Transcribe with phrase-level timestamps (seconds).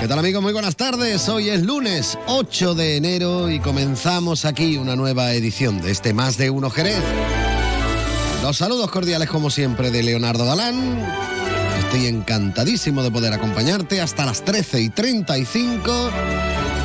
[0.00, 0.40] ¿Qué tal amigos?
[0.40, 1.28] Muy buenas tardes.
[1.28, 6.36] Hoy es lunes 8 de enero y comenzamos aquí una nueva edición de este Más
[6.36, 7.02] de Uno Jerez.
[8.42, 11.04] Los saludos cordiales como siempre de Leonardo Galán.
[11.80, 16.10] Estoy encantadísimo de poder acompañarte hasta las 13 y 35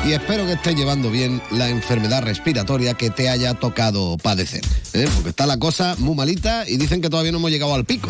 [0.06, 4.64] y espero que estés llevando bien la enfermedad respiratoria que te haya tocado padecer.
[4.92, 5.08] ¿eh?
[5.14, 8.08] Porque está la cosa muy malita y dicen que todavía no hemos llegado al pico.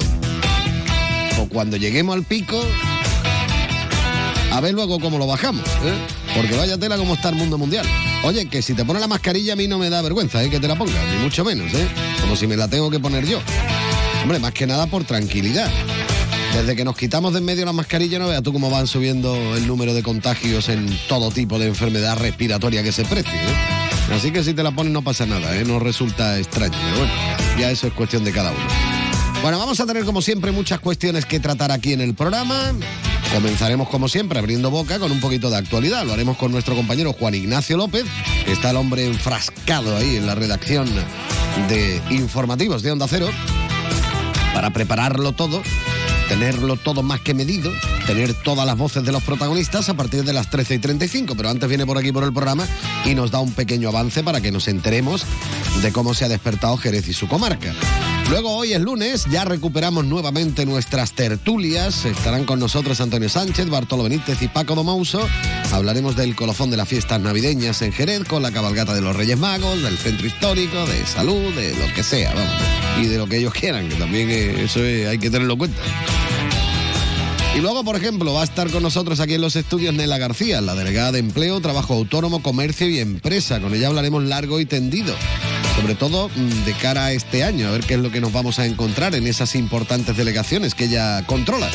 [1.39, 2.59] O cuando lleguemos al pico,
[4.55, 5.95] a ver luego cómo lo bajamos, ¿eh?
[6.33, 7.85] Porque vaya tela como está el mundo mundial.
[8.23, 10.49] Oye, que si te pones la mascarilla a mí no me da vergüenza, ¿eh?
[10.49, 11.88] Que te la pongas, ni mucho menos, ¿eh?
[12.21, 13.41] Como si me la tengo que poner yo.
[14.23, 15.69] Hombre, más que nada por tranquilidad.
[16.55, 19.35] Desde que nos quitamos de en medio la mascarilla, no veas tú cómo van subiendo
[19.57, 24.15] el número de contagios en todo tipo de enfermedad respiratoria que se precie, ¿eh?
[24.15, 25.65] Así que si te la pones no pasa nada, ¿eh?
[25.65, 27.13] No resulta extraño, pero bueno,
[27.59, 28.65] ya eso es cuestión de cada uno.
[29.43, 32.73] Bueno, vamos a tener como siempre muchas cuestiones que tratar aquí en el programa.
[33.35, 36.07] Comenzaremos como siempre abriendo boca con un poquito de actualidad.
[36.07, 38.04] Lo haremos con nuestro compañero Juan Ignacio López.
[38.46, 40.88] Está el hombre enfrascado ahí en la redacción
[41.68, 43.29] de informativos de Onda Cero
[44.55, 45.62] para prepararlo todo,
[46.29, 47.73] tenerlo todo más que medido,
[48.07, 51.35] tener todas las voces de los protagonistas a partir de las 13 y 35.
[51.35, 52.68] Pero antes viene por aquí por el programa
[53.05, 55.24] y nos da un pequeño avance para que nos enteremos
[55.82, 57.74] de cómo se ha despertado Jerez y su comarca.
[58.30, 62.05] Luego hoy es lunes, ya recuperamos nuevamente nuestras tertulias.
[62.05, 65.28] Estarán con nosotros Antonio Sánchez, Bartolo Benítez y Paco Domauso.
[65.72, 69.39] Hablaremos del colofón de las fiestas navideñas en Jerez, con la cabalgata de los Reyes
[69.39, 72.53] Magos, del centro histórico, de salud, de lo que sea, vamos.
[73.01, 75.59] Y de lo que ellos quieran, que también eh, eso eh, hay que tenerlo en
[75.59, 75.83] cuenta.
[77.57, 80.61] Y luego, por ejemplo, va a estar con nosotros aquí en los estudios Nela García,
[80.61, 83.61] la delegada de Empleo, Trabajo Autónomo, Comercio y Empresa.
[83.61, 85.15] Con ella hablaremos largo y tendido.
[85.77, 88.33] Sobre todo mm, de cara a este año, a ver qué es lo que nos
[88.33, 91.69] vamos a encontrar en esas importantes delegaciones que ella controla.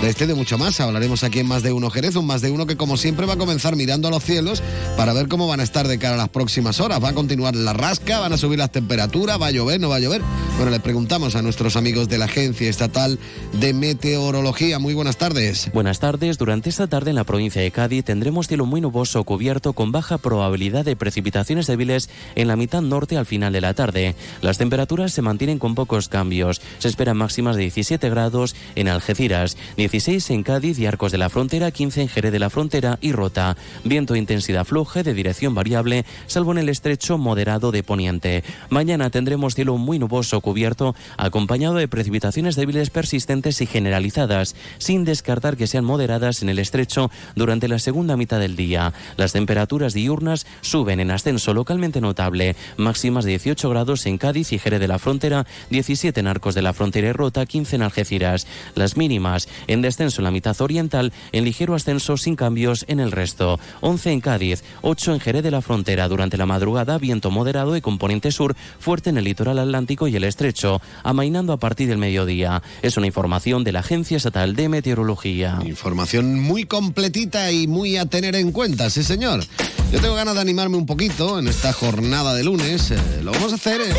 [0.00, 2.50] De este de mucho más hablaremos aquí en Más de Uno Jerez, un Más de
[2.50, 4.62] Uno que como siempre va a comenzar mirando a los cielos
[4.96, 7.04] para ver cómo van a estar de cara a las próximas horas.
[7.04, 9.96] Va a continuar la rasca, van a subir las temperaturas, va a llover, no va
[9.96, 10.22] a llover.
[10.56, 13.18] Bueno, le preguntamos a nuestros amigos de la Agencia Estatal
[13.52, 14.78] de Meteorología.
[14.78, 15.70] Muy buenas tardes.
[15.74, 16.38] Buenas tardes.
[16.38, 20.16] Durante esta tarde en la provincia de Cádiz tendremos cielo muy nuboso cubierto con baja
[20.16, 24.14] probabilidad de precipitaciones débiles en la mitad norte al final de la tarde.
[24.40, 26.62] Las temperaturas se mantienen con pocos cambios.
[26.78, 29.58] Se esperan máximas de 17 grados en Algeciras,
[29.90, 33.10] 16 en Cádiz y Arcos de la Frontera, 15 en Jerez de la Frontera y
[33.10, 33.56] Rota.
[33.82, 38.44] Viento intensidad floja de dirección variable, salvo en el estrecho moderado de Poniente.
[38.68, 45.56] Mañana tendremos cielo muy nuboso cubierto, acompañado de precipitaciones débiles persistentes y generalizadas, sin descartar
[45.56, 48.92] que sean moderadas en el estrecho durante la segunda mitad del día.
[49.16, 54.60] Las temperaturas diurnas suben en ascenso localmente notable, máximas de 18 grados en Cádiz y
[54.60, 58.46] Jerez de la Frontera, 17 en Arcos de la Frontera y Rota, 15 en Algeciras.
[58.76, 63.12] Las mínimas en descenso en la mitad oriental, en ligero ascenso sin cambios en el
[63.12, 63.58] resto.
[63.80, 66.08] 11 en Cádiz, 8 en Jerez de la Frontera.
[66.08, 70.24] Durante la madrugada, viento moderado de componente sur, fuerte en el litoral atlántico y el
[70.24, 72.62] estrecho, amainando a partir del mediodía.
[72.82, 75.58] Es una información de la Agencia Estatal de Meteorología.
[75.64, 79.44] Información muy completita y muy a tener en cuenta, sí señor.
[79.92, 82.92] Yo tengo ganas de animarme un poquito en esta jornada de lunes.
[82.92, 83.92] Eh, lo vamos a hacer eh,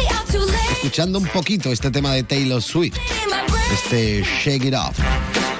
[0.73, 2.97] escuchando un poquito este tema de Taylor Swift,
[3.73, 5.50] este Shake It Off.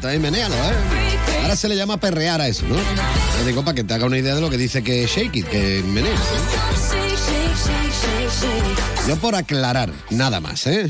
[0.00, 0.18] Poquito, ¿eh?
[0.18, 1.38] menéalo, ¿eh?
[1.42, 2.76] Ahora se le llama perrear a eso, ¿no?
[2.76, 5.46] Te digo para que te haga una idea de lo que dice que shake it,
[5.46, 6.14] que menees.
[6.14, 6.40] ¿eh?
[9.08, 10.88] Yo por aclarar, nada más, ¿eh?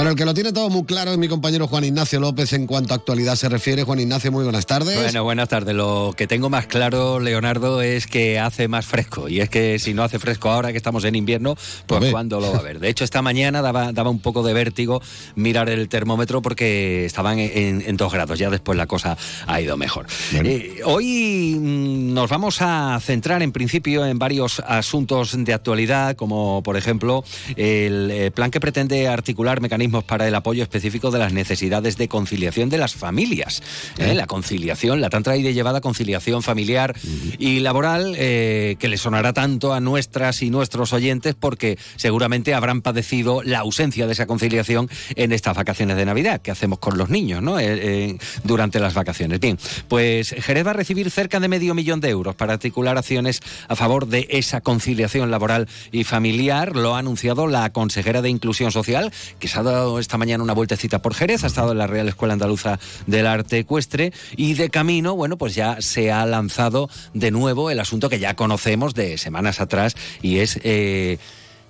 [0.00, 2.66] Pero el que lo tiene todo muy claro es mi compañero Juan Ignacio López en
[2.66, 3.82] cuanto a actualidad se refiere.
[3.82, 4.96] Juan Ignacio, muy buenas tardes.
[4.96, 5.74] Bueno, buenas tardes.
[5.74, 9.28] Lo que tengo más claro, Leonardo, es que hace más fresco.
[9.28, 11.54] Y es que si no hace fresco ahora que estamos en invierno,
[11.86, 12.10] pues.
[12.10, 12.80] ¿cuándo lo va a ver?
[12.80, 15.02] De hecho, esta mañana daba, daba un poco de vértigo
[15.34, 18.38] mirar el termómetro porque estaban en, en dos grados.
[18.38, 20.06] Ya después la cosa ha ido mejor.
[20.32, 20.48] Bueno.
[20.48, 26.62] Eh, hoy mm, nos vamos a centrar en principio en varios asuntos de actualidad, como
[26.62, 27.22] por ejemplo
[27.54, 32.08] el eh, plan que pretende articular mecanismos para el apoyo específico de las necesidades de
[32.08, 33.62] conciliación de las familias.
[33.98, 34.14] ¿eh?
[34.14, 36.94] La conciliación, la tan traída y llevada conciliación familiar
[37.38, 42.82] y laboral, eh, que le sonará tanto a nuestras y nuestros oyentes porque seguramente habrán
[42.82, 47.10] padecido la ausencia de esa conciliación en estas vacaciones de Navidad que hacemos con los
[47.10, 47.58] niños ¿no?
[47.58, 49.40] Eh, eh, durante las vacaciones.
[49.40, 49.58] Bien,
[49.88, 53.76] pues Jerez va a recibir cerca de medio millón de euros para articular acciones a
[53.76, 56.76] favor de esa conciliación laboral y familiar.
[56.76, 60.52] Lo ha anunciado la consejera de Inclusión Social, que se ha dado esta mañana una
[60.54, 64.70] vueltecita por Jerez, ha estado en la Real Escuela Andaluza del Arte Ecuestre y de
[64.70, 69.18] camino, bueno, pues ya se ha lanzado de nuevo el asunto que ya conocemos de
[69.18, 70.58] semanas atrás y es...
[70.62, 71.18] eh,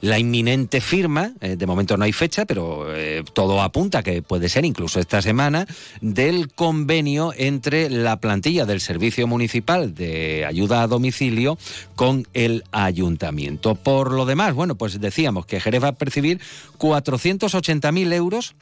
[0.00, 4.48] la inminente firma, eh, de momento no hay fecha, pero eh, todo apunta que puede
[4.48, 5.66] ser incluso esta semana,
[6.00, 11.58] del convenio entre la plantilla del Servicio Municipal de Ayuda a Domicilio
[11.96, 13.74] con el Ayuntamiento.
[13.74, 16.40] Por lo demás, bueno, pues decíamos que Jerez va a percibir
[16.78, 18.54] 480.000 euros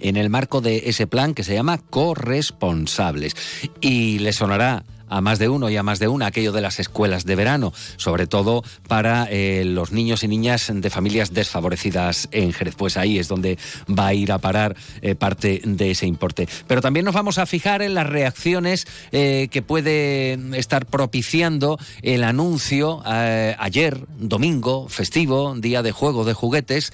[0.00, 3.36] en el marco de ese plan que se llama corresponsables.
[3.80, 6.80] Y le sonará a más de uno y a más de una aquello de las
[6.80, 12.52] escuelas de verano, sobre todo para eh, los niños y niñas de familias desfavorecidas en
[12.52, 12.74] Jerez.
[12.76, 13.58] Pues ahí es donde
[13.88, 16.48] va a ir a parar eh, parte de ese importe.
[16.66, 22.24] Pero también nos vamos a fijar en las reacciones eh, que puede estar propiciando el
[22.24, 26.92] anuncio ayer, domingo, festivo, día de juego de juguetes,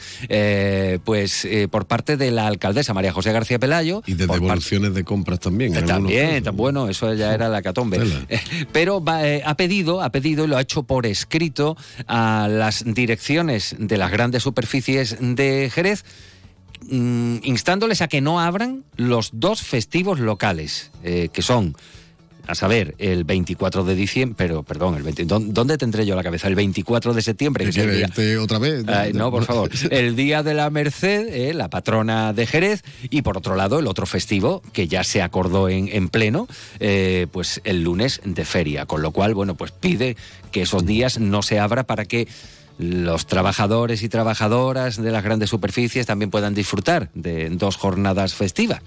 [1.05, 4.03] pues por parte de la alcaldesa María José García Pelayo.
[4.07, 5.75] Y de devoluciones de compras también.
[5.77, 8.00] en también, tan bueno, eso ya era la catombe.
[8.73, 11.77] Pero eh, ha pedido, ha pedido y lo ha hecho por escrito
[12.07, 16.05] a las direcciones de las grandes superficies de Jerez
[16.89, 21.77] mm, instándoles a que no abran los dos festivos locales, eh, que son,
[22.51, 26.23] a saber, el 24 de diciembre, pero perdón, el 20, ¿dó- ¿dónde tendré yo la
[26.23, 26.49] cabeza?
[26.49, 28.85] El 24 de septiembre, que ¿Qué es el quieres día, irte otra vez?
[28.89, 29.71] Ay, no, por favor.
[29.91, 33.87] El Día de la Merced, eh, la patrona de Jerez, y por otro lado el
[33.87, 36.49] otro festivo que ya se acordó en, en pleno,
[36.81, 40.17] eh, pues el lunes de feria, con lo cual, bueno, pues pide
[40.53, 42.27] que esos días no se abra para que
[42.79, 48.81] los trabajadores y trabajadoras de las grandes superficies también puedan disfrutar de dos jornadas festivas.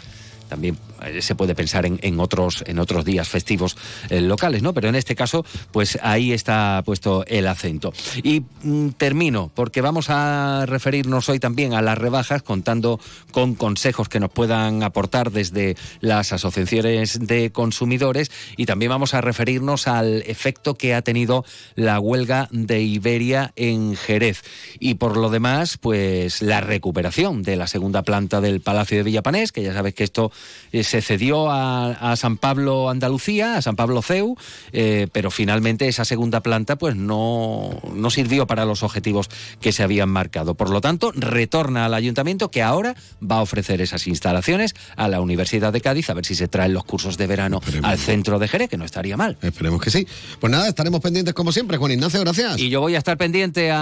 [0.50, 3.76] También eh, se puede pensar en, otros, en otros días festivos
[4.10, 4.74] eh, locales, ¿no?
[4.74, 7.94] Pero en este caso, pues ahí está puesto el acento.
[8.24, 13.00] Y mm, termino, porque vamos a referirnos hoy también a las rebajas, contando
[13.32, 19.22] con consejos que nos puedan aportar desde las asociaciones de consumidores y también vamos a
[19.22, 21.46] referirnos al efecto que ha tenido
[21.76, 24.42] la huelga de Iberia en Jerez.
[24.80, 29.52] Y por lo demás, pues la recuperación de la segunda planta del Palacio de Villapanés,
[29.52, 30.32] que ya sabes que esto
[30.72, 34.36] eh, se cedió a, a San Pablo Andalucía, a San Pablo CEU,
[34.72, 39.30] eh, pero finalmente esa segunda planta pues no, no sirvió para los objetivos
[39.62, 40.56] que se habían marcado.
[40.56, 45.22] Por lo tanto, retorna al ayuntamiento que ahora va a ofrecer esas instalaciones a la
[45.22, 47.90] Universidad de Cádiz a ver si se traen los cursos de verano Esperemos.
[47.90, 49.38] al centro de Jerez, que no estaría mal.
[49.42, 50.08] Esperemos que sí.
[50.40, 51.78] Pues nada, estaremos pendientes como siempre.
[51.78, 52.58] Juan Ignacio, gracias.
[52.60, 53.78] Y yo voy a estar pendiente a,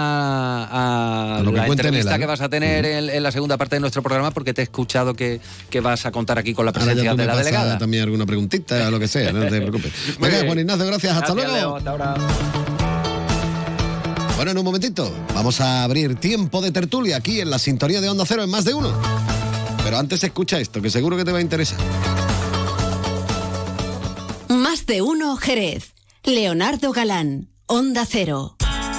[0.64, 3.56] a A lo que la entrevista Nela, que vas a tener en, en la segunda
[3.56, 5.40] parte de nuestro programa porque te he escuchado que,
[5.70, 7.78] que vas a contar aquí con la presencia de la delegada.
[7.78, 9.92] también alguna preguntita o lo que sea, no te preocupes.
[10.20, 10.44] Venga.
[10.46, 11.16] Juan Ignacio, gracias.
[11.16, 11.68] Hasta Gracias, luego.
[11.68, 11.76] Leo.
[11.76, 12.14] Hasta ahora.
[14.36, 18.08] Bueno, en un momentito vamos a abrir tiempo de tertulia aquí en la sintonía de
[18.08, 18.92] Onda Cero en más de uno.
[19.84, 21.78] Pero antes escucha esto, que seguro que te va a interesar.
[24.48, 25.94] Más de uno Jerez.
[26.24, 28.56] Leonardo Galán, Onda Cero.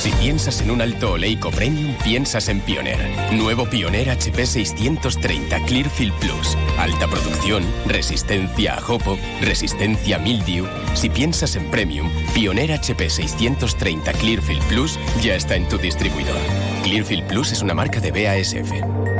[0.00, 2.98] Si piensas en un alto oleico premium, piensas en Pioneer.
[3.32, 6.56] Nuevo Pioneer HP 630 Clearfield Plus.
[6.78, 10.66] Alta producción, resistencia a jopo, resistencia a mildew.
[10.94, 16.40] Si piensas en premium, Pioneer HP 630 Clearfield Plus ya está en tu distribuidor.
[16.82, 19.19] Clearfield Plus es una marca de BASF.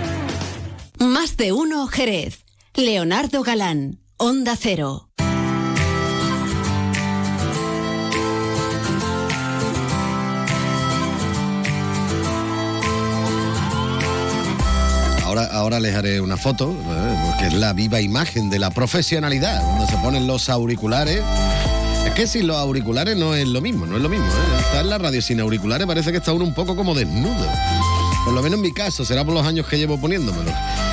[1.01, 2.45] Más de uno Jerez.
[2.75, 5.09] Leonardo Galán, Onda Cero.
[15.23, 17.31] Ahora, ahora les haré una foto, ¿eh?
[17.31, 21.23] porque es la viva imagen de la profesionalidad, donde se ponen los auriculares.
[22.05, 24.27] Es que sin los auriculares no es lo mismo, no es lo mismo.
[24.27, 24.59] ¿eh?
[24.59, 27.47] Estar en la radio sin auriculares parece que está uno un poco como desnudo.
[28.23, 30.51] Por lo menos en mi caso, será por los años que llevo poniéndomelo.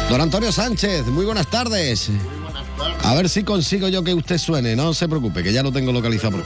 [0.09, 2.11] Don Antonio Sánchez, muy buenas tardes.
[3.03, 5.93] A ver si consigo yo que usted suene, no se preocupe, que ya lo tengo
[5.93, 6.43] localizado.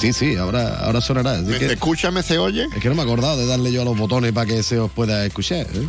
[0.00, 1.32] Sí, sí, ahora, ahora sonará.
[1.32, 2.64] así ¿Me que- te escucha, me se oye?
[2.74, 4.78] es que no me he acordado de darle yo a los botones para que se
[4.78, 5.66] os pueda escuchar.
[5.74, 5.86] ¿eh?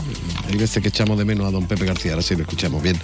[0.49, 2.99] Hay veces que echamos de menos a don Pepe García, ahora sí lo escuchamos bien.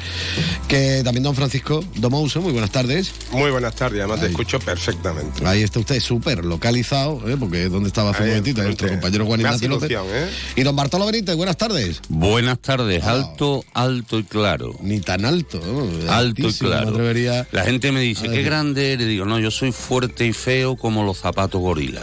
[0.67, 3.11] Que también don Francisco Domouso, muy buenas tardes.
[3.31, 5.45] Muy buenas tardes, además te escucho perfectamente.
[5.47, 7.37] Ahí está usted súper localizado, ¿eh?
[7.39, 9.89] porque es donde estaba hace un momentito nuestro compañero Juan Ignacio López.
[9.91, 10.29] ¿eh?
[10.57, 12.01] Y don Bartolo Benítez, buenas tardes.
[12.09, 13.11] Buenas tardes, Ah.
[13.13, 14.75] alto, alto y claro.
[14.81, 16.11] Ni tan alto, ¿no?
[16.11, 16.89] Alto y claro.
[16.89, 19.07] atrevería La gente me dice, qué grande eres.
[19.07, 22.01] Digo, no, yo soy fuerte y feo como los zapatos gorila.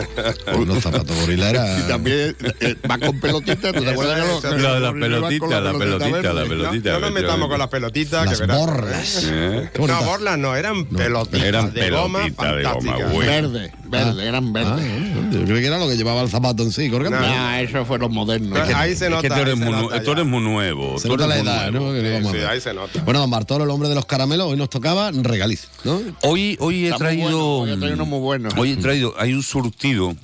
[0.52, 1.78] Con los zapatos gorila era...
[1.78, 5.72] Y también eh, va con pelotita, ¿tú te acuerdas La de la con pelotita, la
[5.72, 6.92] pelotita, la No, pelotita.
[6.92, 8.26] no nos metamos con las pelotitas.
[8.26, 9.22] Las que borlas.
[9.30, 9.70] ¿Eh?
[9.78, 13.12] No, borlas no, eran pelotitas eran de goma pelotitas de goma, fantásticas.
[13.12, 13.26] güey.
[13.28, 13.72] Verde,
[14.04, 14.84] verde, eran Ah, verdes.
[14.86, 15.12] ¿eh?
[15.32, 17.18] yo creo que era lo que llevaba el zapato en sí, colgando.
[17.20, 17.26] No.
[17.26, 18.58] Ah, eso fue los modernos.
[18.74, 19.28] Ahí se Es que nota.
[19.28, 20.98] tú eres, ahí se muy, nu- nota tú eres muy nuevo.
[20.98, 21.92] Se tú nota la edad, nuevo.
[21.92, 22.32] ¿no?
[22.32, 23.02] Que Sí, ahí se nota.
[23.04, 26.00] Bueno, don Bartolo, el hombre de los caramelos, hoy nos tocaba regaliz, ¿no?
[26.22, 27.28] Hoy, hoy he Está traído.
[27.28, 28.48] bueno, hoy he traído uno muy bueno.
[28.56, 29.14] Hoy he traído.
[29.18, 30.14] Hay un surtido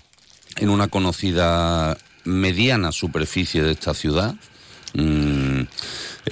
[0.57, 4.35] en una conocida mediana superficie de esta ciudad.
[4.95, 5.63] mm,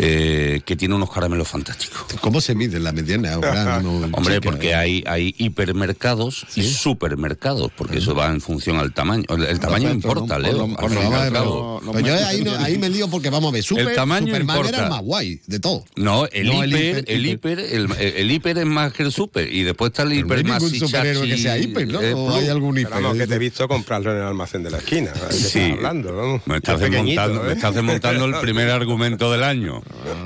[0.00, 2.05] eh, que tiene unos caramelos fantásticos.
[2.21, 3.35] ¿Cómo se mide la mediana?
[3.35, 4.75] Ahora, no, Hombre, chica, porque ¿eh?
[4.75, 9.25] hay, hay hipermercados y supermercados, porque eso va en función al tamaño.
[9.28, 10.67] El, el tamaño Perfecto, importa, Leo.
[10.67, 14.76] no, yo ahí, ahí me lío porque vamos a ver, super, tamaño Superman importa.
[14.76, 15.85] era el más guay de todo.
[15.97, 19.52] No, el No, el hiper, el hiper, el, el hiper es más que el super.
[19.52, 21.99] Y después está el Pero no hay hiper más ningún superhéroe que sea hiper, ¿no?
[21.99, 22.99] ¿O hay algún hiper?
[23.17, 25.12] Que te he visto comprarlo en el almacén de la esquina.
[25.12, 25.61] ¿de qué Sí.
[25.73, 26.40] hablando?
[26.47, 27.55] Me estás, desmontando, me ¿eh?
[27.55, 29.83] estás desmontando el primer argumento del año.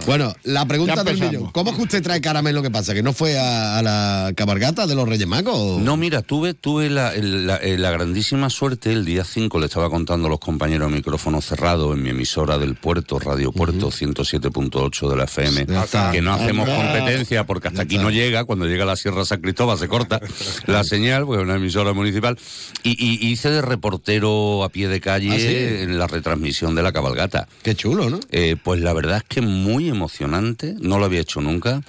[0.07, 1.51] Bueno, la pregunta del millón.
[1.53, 2.63] ¿Cómo es que usted trae caramelo?
[2.63, 2.95] ¿Qué pasa?
[2.95, 5.55] ¿Que no fue a, a la cabalgata de los Reyes Magos?
[5.57, 9.91] o- No, mira, tuve, tuve la, eh, la grandísima suerte, el día 5 le estaba
[9.91, 15.17] contando a los compañeros micrófono cerrado en mi emisora del puerto, Radio Puerto 107.8 de
[15.17, 15.67] la FM,
[16.13, 19.41] que no hacemos competencia porque hasta aquí no llega, cuando llega a la Sierra San
[19.41, 20.21] Cristóbal se corta
[20.67, 22.39] la señal, porque es una emisora municipal,
[22.83, 25.83] y, y hice de reportero a pie de calle ¿Ah, sí?
[25.83, 27.47] en la retransmisión de la cabalgata.
[27.63, 28.21] Qué chulo, ¿no?
[28.31, 31.83] Eh, pues la verdad es que muy emocionante, no lo había hecho nunca,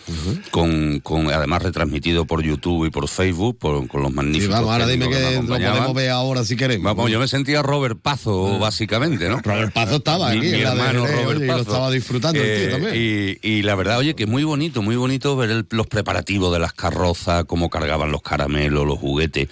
[0.52, 4.50] con, con además retransmitido por YouTube y por Facebook, por- con los Y magníficos.
[4.56, 6.84] vamos, ahora dime que lo podemos ver ahora si queremos.
[6.86, 9.40] Vamos, yo me sentía Robert Pazo, básicamente, ¿no?
[9.42, 11.62] Robert Pazo estaba Mi- aquí, mi de hermano Robert oye, y lo Pazo.
[11.62, 13.40] estaba disfrutando el tío Eh, también.
[13.44, 16.60] Y, y la verdad, oye, que muy bonito, muy bonito ver el- los preparativos de
[16.60, 19.48] las carrozas, cómo cargaban los caramelos, los juguetes.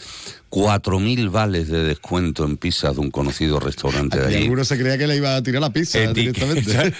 [0.52, 4.44] 4.000 vales de descuento en pizzas de un conocido restaurante de Y allí.
[4.44, 6.94] alguno se creía que le iba a tirar la pizza directamente.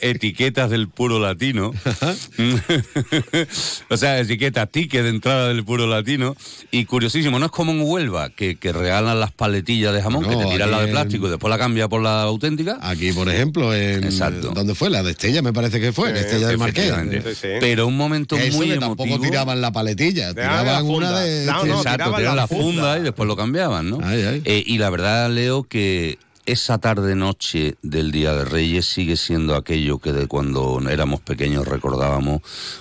[0.00, 1.72] Etiquetas, del puro latino.
[3.90, 6.34] o sea, etiquetas, ticket de entrada del puro latino.
[6.70, 10.30] Y curiosísimo, no es como en Huelva, que, que regalan las paletillas de jamón, No,
[10.30, 12.78] que te tiran aquí la de en- plástico y después la cambia por la auténtica.
[12.80, 14.02] Aquí, por ejemplo, en.
[14.04, 14.52] Exacto.
[14.54, 14.88] ¿Dónde fue?
[14.88, 16.90] La de Estella, me parece que fue, en Estella del Marqués.
[17.10, 17.48] Sí, sí.
[17.60, 18.96] Pero un momento eso muy emotivo.
[18.96, 21.44] tampoco tiraban la paletilla, Tiraban tiraban la una de.
[21.44, 23.98] No, no, Exacto, tiraban la funda y después lo cambiaban, ¿no?
[24.02, 24.42] Ay, ay.
[24.44, 29.98] Eh, y la verdad, Leo, que esa tarde-noche del Día de Reyes sigue siendo aquello
[29.98, 32.40] que de cuando éramos pequeños recordábamos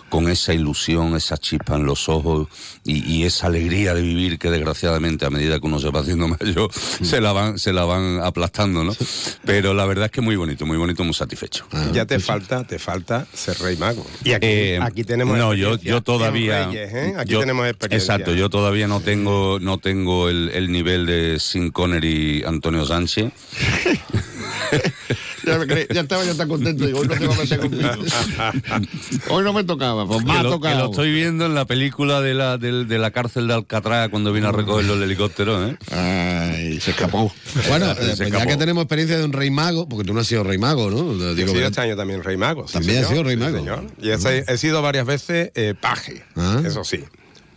[0.09, 2.47] con esa ilusión, esa chispa en los ojos
[2.85, 6.27] y, y esa alegría de vivir que desgraciadamente a medida que uno se va haciendo
[6.39, 8.95] mayor se la van se la van aplastando, ¿no?
[9.43, 11.67] Pero la verdad es que muy bonito, muy bonito, muy satisfecho.
[11.73, 14.05] Ah, Ya te falta, te falta ser rey mago.
[14.23, 17.13] Y aquí, Eh, aquí tenemos no yo yo todavía Reyes, ¿eh?
[17.17, 18.15] Aquí yo- tenemos experiencia.
[18.15, 23.33] exacto yo todavía no tengo no tengo el, el nivel de Sin Connery Antonio Sánchez
[25.45, 27.89] ya, me ya estaba yo tan contento, digo, hoy no te va a meter conmigo.
[29.29, 31.65] hoy no me tocaba, pues me Que ha lo, que lo estoy viendo en la
[31.65, 35.77] película de la, de la cárcel de Alcatraz cuando vino a recogerlo el helicóptero, ¿eh?
[35.91, 37.31] Ay, se escapó.
[37.69, 40.19] Bueno, Se eh, pues ya que tenemos experiencia de un rey mago, porque tú no
[40.21, 41.13] has sido rey mago, ¿no?
[41.33, 42.67] Digo, sido que- este año también Rey Mago.
[42.67, 43.57] sí, También has señor, sido Rey sí, Mago.
[43.57, 43.91] señor.
[44.01, 46.61] Y he, he sido varias veces eh, paje, Ah.
[46.65, 47.03] eso sí.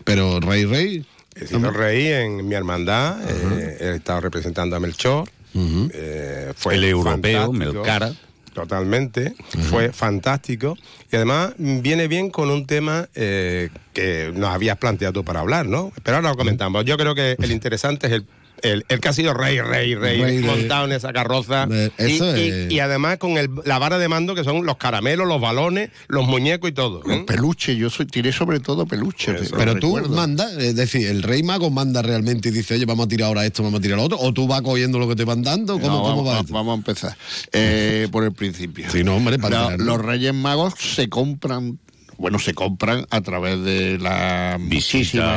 [0.04, 1.04] pero rey, rey.
[1.35, 5.28] He sido rey en mi hermandad, eh, he estado representando a Melchor.
[5.54, 7.52] Eh, fue El europeo.
[7.52, 8.12] Melcara.
[8.52, 9.35] Totalmente,
[9.71, 10.76] fue fantástico
[11.11, 15.66] y además viene bien con un tema eh, que nos habías planteado tú para hablar,
[15.66, 15.92] ¿no?
[16.02, 16.85] Pero ahora lo comentamos.
[16.85, 18.26] Yo creo que el interesante es el,
[18.62, 22.48] el, el que ha sido rey, rey, rey, Rey montado en esa carroza eso y-
[22.48, 25.90] es- y además con el- la vara de mando que son los caramelos, los balones,
[26.08, 27.02] los muñecos y todo.
[27.10, 27.24] ¿eh?
[27.26, 29.32] Peluche, yo soy, tiré sobre todo peluche.
[29.36, 29.56] Eso.
[29.56, 30.14] Pero tú recuerdo.
[30.16, 33.44] mandas, es decir, el rey mago manda realmente y dice, oye, vamos a tirar ahora
[33.46, 35.74] esto, vamos a tirar lo otro, o tú vas cogiendo lo que te van dando,
[35.80, 37.16] ¿cómo, No, cómo vamos, va a empezar
[37.52, 38.86] eh, por el principio.
[38.90, 39.84] Sí, no, hombre, para tenerlo.
[39.96, 41.78] los Reyes Magos se compran,
[42.20, 44.58] bueno, se compran a través de la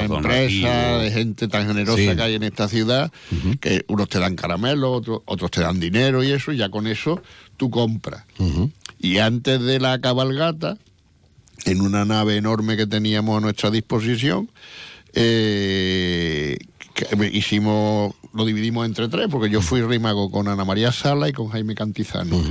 [0.03, 1.01] empresas, donativos.
[1.03, 2.13] de gente tan generosa Sí.
[2.15, 3.09] que hay en esta ciudad,
[3.61, 6.85] que unos te dan caramelo, otros, otros te dan dinero y eso, y ya con
[6.87, 7.21] eso
[7.55, 8.25] tú compras.
[8.99, 10.77] Y antes de la cabalgata,
[11.63, 14.51] en una nave enorme que teníamos a nuestra disposición,
[15.13, 16.57] eh,
[17.31, 21.33] hicimos, lo dividimos entre tres, porque yo fui rey mago con Ana María Sala y
[21.33, 22.41] con Jaime Cantizano.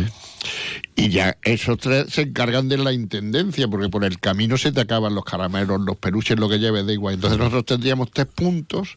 [0.95, 4.81] Y ya esos tres se encargan de la intendencia, porque por el camino se te
[4.81, 7.15] acaban los caramelos, los peluches, lo que lleves, da igual.
[7.15, 8.97] Entonces nosotros tendríamos tres puntos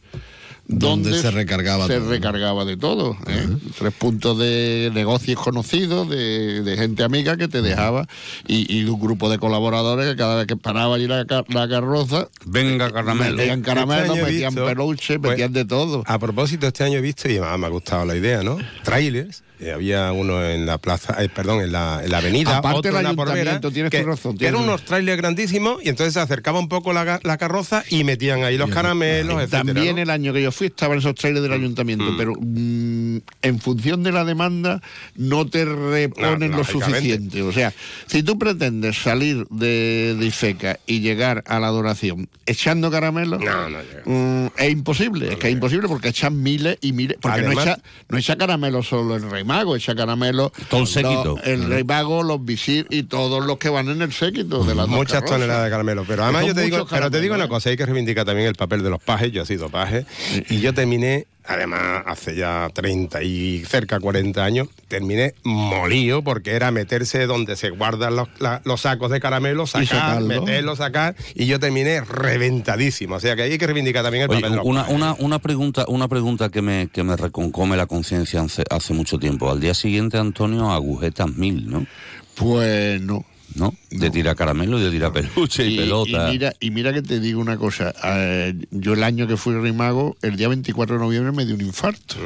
[0.68, 2.10] Donde donde se recargaba se todo.
[2.10, 3.16] recargaba de todo.
[3.28, 3.46] ¿eh?
[3.78, 8.06] Tres puntos de negocios conocidos, de, de gente amiga que te dejaba,
[8.48, 11.44] y, y de un grupo de colaboradores que cada vez que paraba allí la, ca-
[11.48, 13.36] la carroza, Venga, caramelo.
[13.36, 16.02] metían caramelos, Este año he metían visto, peluche, pues, metían de todo.
[16.04, 18.58] A propósito, este año he visto, y me ha gustado la idea, ¿no?
[18.82, 19.44] Trailers.
[19.60, 22.92] Eh, había uno en la plaza, eh, perdón, en la, en la avenida, Aparte otro
[22.92, 26.14] del en la Porvera, ayuntamiento, tienes que, razón, que eran unos trailers grandísimos y entonces
[26.14, 30.02] se acercaba un poco la, carroza y metían ahí los caramelos, etcétera, También ¿no?
[30.02, 34.12] el año que yo fui estaban esos trailers del ayuntamiento, pero mm, en función de
[34.12, 34.82] la demanda
[35.14, 37.42] no te reponen No, lo suficiente.
[37.42, 37.72] O sea,
[38.06, 43.68] si tú pretendes salir de, de Ifeca y llegar a la adoración echando caramelos, No,
[43.70, 44.02] no llega.
[44.04, 47.78] mm, es imposible, es que es imposible porque echan miles y miles, porque no echa,
[48.08, 51.38] no echa caramelo solo el rey mago, echa caramelo Todo el los- séquito.
[51.44, 54.88] el rey mago, los visir y todos los que van en el séquito de las
[54.88, 56.04] Muchas toneladas de caramelo.
[56.06, 58.54] Pero además yo te digo, pero te digo una cosa, hay que reivindicar también el
[58.54, 59.32] papel de los pajes.
[59.32, 60.04] Yo he sido paje
[60.50, 66.70] y yo terminé, además hace ya 30 y cerca 40 años, terminé molido porque era
[66.70, 70.26] meterse donde se guardan los, la- los sacos de caramelo, sacar, sacarlo.
[70.28, 73.16] meterlo, sacar y yo terminé reventadísimo.
[73.16, 74.94] O sea que ahí hay que reivindicar también el Oye, papel de los una, pajes.
[74.96, 79.18] una, una pregunta, una pregunta que me, que me reconcome la conciencia hace, hace mucho
[79.18, 79.50] tiempo.
[79.50, 81.86] Al día siguiente, Antonio, agujetas mil, ¿no?
[82.34, 83.24] Pues no.
[83.54, 83.74] ¿No?
[83.90, 86.28] De tira caramelo y de tira peluche y, pelota.
[86.28, 89.54] Y mira, y mira que te digo una cosa, eh, yo el año que fui
[89.54, 92.16] rey mago, el día 24 de noviembre me dio un infarto.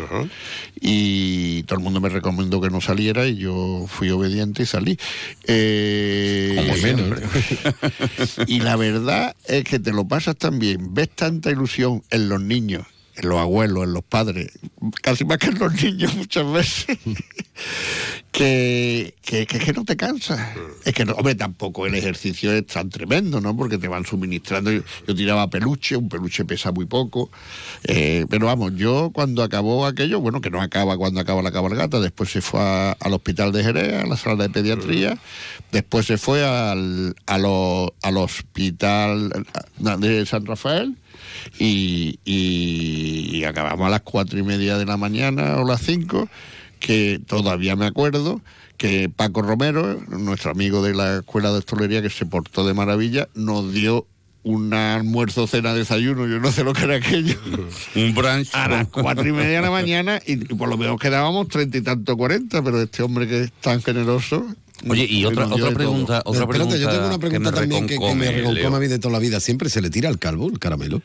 [0.80, 4.98] Y todo el mundo me recomendó que no saliera y yo fui obediente y salí.
[5.44, 7.22] Eh, Como siempre.
[8.46, 12.40] y la verdad es que te lo pasas tan bien, ves tanta ilusión en los
[12.40, 12.86] niños,
[13.22, 14.50] en los abuelos, en los padres,
[15.02, 16.98] casi más que en los niños muchas veces,
[18.32, 20.40] que, que, que, que no te cansas.
[20.84, 23.56] Es que, no, hombre, tampoco el ejercicio es tan tremendo, ¿no?
[23.56, 24.70] Porque te van suministrando.
[24.72, 27.30] Yo, yo tiraba peluche, un peluche pesa muy poco.
[27.84, 32.00] eh, pero vamos, yo cuando acabó aquello, bueno, que no acaba cuando acaba la cabalgata,
[32.00, 35.18] después se fue a- al hospital de Jerez, a la sala de pediatría,
[35.72, 39.44] después se fue al, a lo- al hospital
[39.78, 40.96] de San Rafael.
[41.58, 46.28] Y, y- y acabamos a las cuatro y media de la mañana o las cinco,
[46.78, 48.40] que todavía me acuerdo
[48.76, 53.28] que Paco Romero, nuestro amigo de la escuela de hostelería, que se portó de maravilla,
[53.34, 54.06] nos dio
[54.42, 57.34] un almuerzo, cena, desayuno, yo no sé lo que era aquello,
[57.94, 58.48] Un brunch.
[58.54, 61.76] a las cuatro y media de la mañana y, y por lo menos quedábamos treinta
[61.76, 64.46] y tanto, cuarenta, pero este hombre que es tan generoso...
[64.88, 66.76] Oye, y otra, otra pregunta, otra Espérate, pregunta.
[66.78, 69.40] yo tengo una pregunta también que, que me reconcome, a mí de toda la vida.
[69.40, 71.02] ¿Siempre se le tira al calvo el caramelo?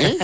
[0.00, 0.16] ¿Eh?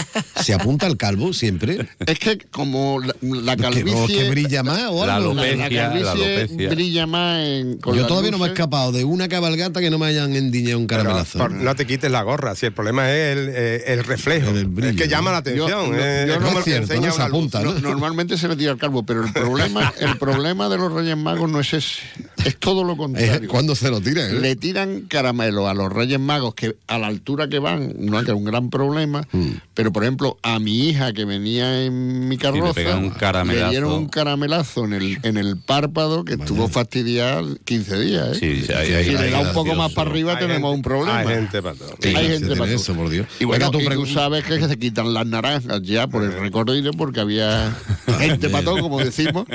[0.43, 1.89] ¿Se apunta al calvo siempre?
[2.07, 4.07] Es que como la, la ¿Que, calvicie...
[4.25, 5.35] que brilla más o La algo?
[5.35, 9.05] La, alopecia, la calvicie brilla más en, con Yo todavía no me he escapado de
[9.05, 11.49] una cabalgata que no me hayan endiñado un caramelazo.
[11.49, 14.51] no te quites la gorra, si el problema es el, eh, el reflejo.
[14.51, 15.91] El brillo, es que llama la atención.
[15.91, 17.37] no, eh, yo es no como es el que cierto, enseña no se una luz.
[17.37, 17.73] apunta, ¿no?
[17.75, 21.17] No, normalmente se le tira al calvo, pero el problema, el problema de los Reyes
[21.17, 22.01] Magos no es ese,
[22.45, 23.49] es todo lo Eh, contrario.
[23.49, 24.27] ¿Cuándo se lo tira?
[24.29, 24.33] eh?
[24.41, 28.31] Le tiran caramelo a los Reyes Magos que a la altura que van, no que
[28.31, 29.49] es un gran problema, Mm.
[29.75, 33.15] pero por ejemplo, a mi hija que venía en mi carroza, un
[33.49, 38.29] le dieron un caramelazo en el, en el párpado que estuvo fastidiada 15 días.
[38.29, 38.35] ¿eh?
[38.41, 40.83] Sí, sí, ahí- si le da un poco más para arriba, Hay tenemos gente- un
[40.83, 41.19] problema.
[41.21, 41.95] hay gente para todo.
[42.01, 43.27] Sí, hay gente para eso, por Dios.
[43.39, 46.33] Y bueno, Venga, tu y tú sabes que se quitan las naranjas ya por el
[46.33, 47.75] recorrido porque había
[48.19, 49.47] gente para todo, como decimos,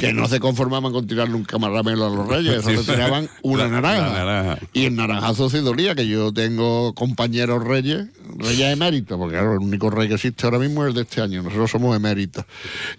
[0.00, 4.08] que no se conformaban con tirarle un camaramelo a los reyes, tiraban una naranja.
[4.08, 4.58] la naranja.
[4.72, 9.60] Y el naranjazo sí dolía, que yo tengo compañeros reyes, reyes eméritos, porque claro, el
[9.60, 12.44] único rey que existe ahora mismo es el de este año, nosotros somos eméritos,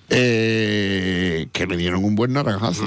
[0.09, 2.83] eh, que le dieron un buen naranjazo.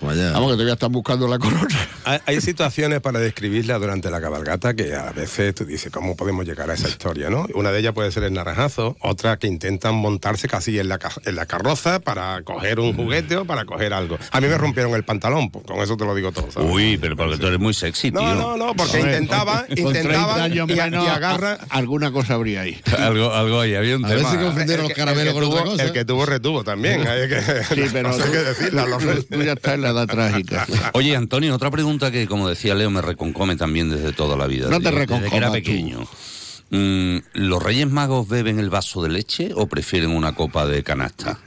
[0.00, 0.32] Vaya.
[0.32, 1.88] Vamos, que todavía están buscando la corona.
[2.04, 6.44] Hay, hay situaciones para describirla durante la cabalgata que a veces tú dices, ¿cómo podemos
[6.44, 7.30] llegar a esa historia?
[7.30, 7.46] ¿no?
[7.54, 11.36] Una de ellas puede ser el naranjazo, otra que intentan montarse casi en la, en
[11.36, 14.18] la carroza para coger un juguete o para coger algo.
[14.30, 16.50] A mí me rompieron el pantalón, pues, con eso te lo digo todo.
[16.50, 16.70] ¿sabes?
[16.72, 18.20] Uy, pero porque tú eres muy sexy, tío.
[18.20, 21.58] No, no, no, porque con- con 30 intentaban años y, menos, y agarra.
[21.68, 22.80] a- alguna cosa habría ahí.
[22.98, 24.30] Algo, algo ahí, había un A ver tema.
[24.30, 25.82] si confundieron El los que- caramelos con otra tuvo- cosa.
[25.84, 27.06] El que tuvo retuvo también.
[27.06, 28.84] hay que, Sí, pero no sé tú, qué decirlo.
[28.98, 30.66] tú- tú ya estás en la edad trágica.
[30.94, 34.68] Oye, Antonio, otra pregunta que, como decía Leo, me reconcome también desde toda la vida.
[34.68, 36.06] No te tío, desde que era pequeño.
[36.70, 41.38] ¿Los Reyes Magos beben el vaso de leche o prefieren una copa de canasta?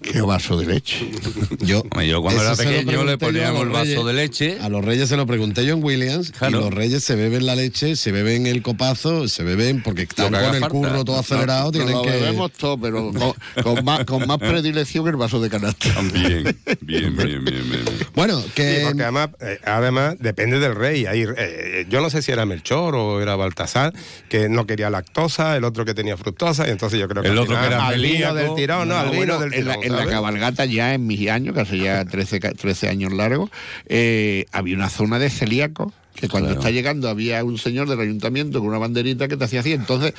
[0.00, 1.10] Qué vaso de leche.
[1.60, 4.04] Yo, Hombre, yo cuando era pequeño le poníamos los el vaso reyes.
[4.06, 4.58] de leche.
[4.60, 6.58] A los reyes se lo pregunté yo en Williams Claro.
[6.58, 10.32] y los reyes se beben la leche, se beben el copazo, se beben porque están
[10.32, 10.68] con el falta.
[10.68, 12.10] curro todo acelerado, tienen lo que...
[12.10, 15.88] bebemos todo, pero con, con más, con más predilección el vaso de canasta.
[16.12, 16.44] Bien,
[16.80, 17.84] bien, bien, bien, bien.
[18.14, 18.80] Bueno, Sí, que...
[18.84, 21.04] porque además, eh, además depende del rey.
[21.08, 23.92] Eh, yo no sé si era Melchor o era Baltasar,
[24.28, 27.38] que no quería lactosa, el otro que tenía fructosa, y entonces yo creo que El
[27.38, 29.54] al otro que final, era al vino del tirón, no, No, al vino bueno, del
[29.54, 29.98] en, la, tirón.
[30.00, 33.50] en la cabalgata ya en mis años, que hace ya 13, ca- 13 años largos,
[33.86, 36.60] eh, había una zona de celíacos que cuando Claro.
[36.60, 40.12] está llegando había un señor del ayuntamiento con una banderita que te hacía así, entonces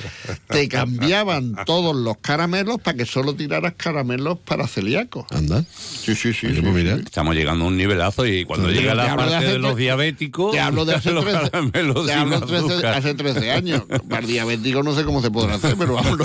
[0.47, 5.25] te cambiaban todos los caramelos para que solo tiraras caramelos para celíacos.
[5.31, 5.63] Anda.
[5.71, 6.53] Sí, sí, sí.
[6.55, 6.95] Sí, pues mira.
[6.97, 7.03] sí.
[7.05, 9.59] Estamos llegando a un nivelazo y cuando Sí, llega la hablo de parte hace de
[9.59, 12.93] los diabéticos, Te hablo de hace los 13, caramelos te sin hablo 13 azúcar.
[12.95, 13.83] hace 13 años.
[14.09, 16.17] Para el diabético no sé cómo se podrá hacer, pero vamos.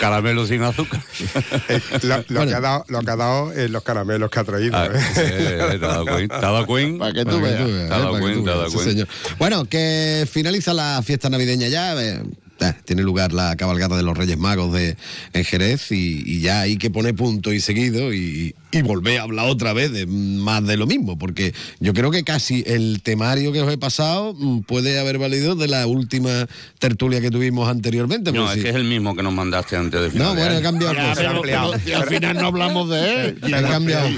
[0.00, 1.00] Caramelos sin azúcar.
[1.68, 2.46] Eh, lo, lo Bueno.
[2.48, 4.76] que ha dado, lo que ha dado es los caramelos que ha traído.
[4.76, 4.90] Ah, ¿eh?
[5.16, 6.40] eh, ¿Te has dado cuenta?
[6.40, 6.98] ¿Te has dado cuenta?
[6.98, 7.56] Para que tú veas.
[7.56, 9.04] Te has eh, dado cuenta, te dado sí.
[9.38, 11.94] Bueno, que finaliza la fiesta navideña ya.
[12.02, 12.22] eh,
[12.84, 14.96] tiene lugar la cabalgata de los Reyes Magos de,
[15.32, 19.22] en Jerez y, y ya hay que poner punto y seguido y, y volver a
[19.24, 23.52] hablar otra vez de más de lo mismo, porque yo creo que casi el temario
[23.52, 26.46] que os he pasado mm, puede haber valido de la última
[26.78, 28.32] tertulia que tuvimos anteriormente.
[28.32, 30.62] No, es que es el mismo que nos mandaste antes de final no bueno, he
[30.62, 31.72] cambiado Ya, pero- pero-
[32.02, 33.38] al final no hablamos de él.
[33.42, 34.08] He cambiado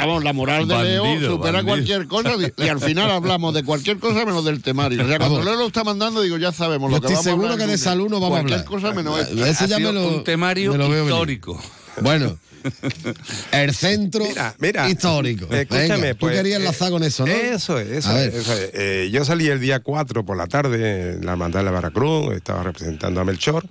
[0.00, 1.74] vamos, la moral de Leo Bandido, supera bandido.
[1.74, 5.02] cualquier cosa y, y al final hablamos de cualquier cosa menos del temario.
[5.04, 5.42] O sea, cuando.
[5.42, 7.70] Leo lo está mandando, digo, ya sabemos Yo lo que estoy vamos seguro que el
[7.70, 8.64] de salud no vamos a hablar.
[8.64, 9.44] cosa menos esto.
[9.44, 11.12] Ha ya sido me lo- un temario me lo veo venir.
[11.12, 11.60] histórico.
[12.00, 12.38] Bueno,
[13.52, 14.88] el centro Mira, mira.
[14.88, 15.52] histórico.
[15.52, 17.32] Escúchame, Venga, tú pues, querías eh, enlazar con eso, ¿no?
[17.32, 18.34] Eso es, eso es.
[18.34, 18.52] eso.
[18.72, 22.62] Eh, yo salí el día 4 por la tarde en la hermandad de Baracruz, estaba
[22.62, 23.66] representando a Melchor,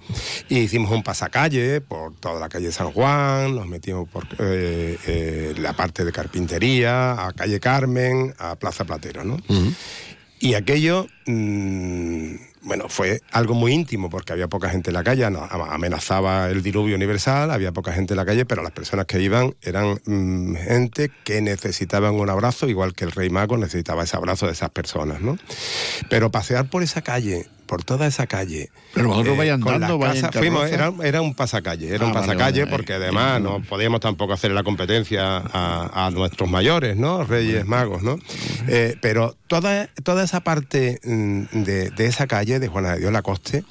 [0.49, 5.53] y hicimos un pasacalle por toda la calle San Juan, nos metimos por eh, eh,
[5.57, 9.37] la parte de carpintería, a calle Carmen, a Plaza Platero, ¿no?
[10.39, 15.25] Y aquello, mm, bueno, fue algo muy íntimo porque había poca gente en la calle,
[15.25, 19.55] amenazaba el diluvio universal, había poca gente en la calle, pero las personas que iban
[19.61, 24.45] eran mm, gente que necesitaban un abrazo, igual que el rey mago necesitaba ese abrazo
[24.45, 25.37] de esas personas, ¿no?
[26.09, 28.69] Pero pasear por esa calle, por toda esa calle.
[28.93, 32.13] Pero vosotros vais andando, las vais casas- fuimos, era, era un pasacalle, era Ah, un
[32.13, 36.49] pasacalle vale, porque ahí, además ahí, no podíamos tampoco hacer la competencia a, a nuestros
[36.49, 37.23] mayores, ¿no?
[37.23, 38.19] Reyes magos, ¿no?
[38.67, 43.13] Eh, pero toda, toda esa parte mm, de, de esa calle de Juana de Dios
[43.13, 43.63] Lacoste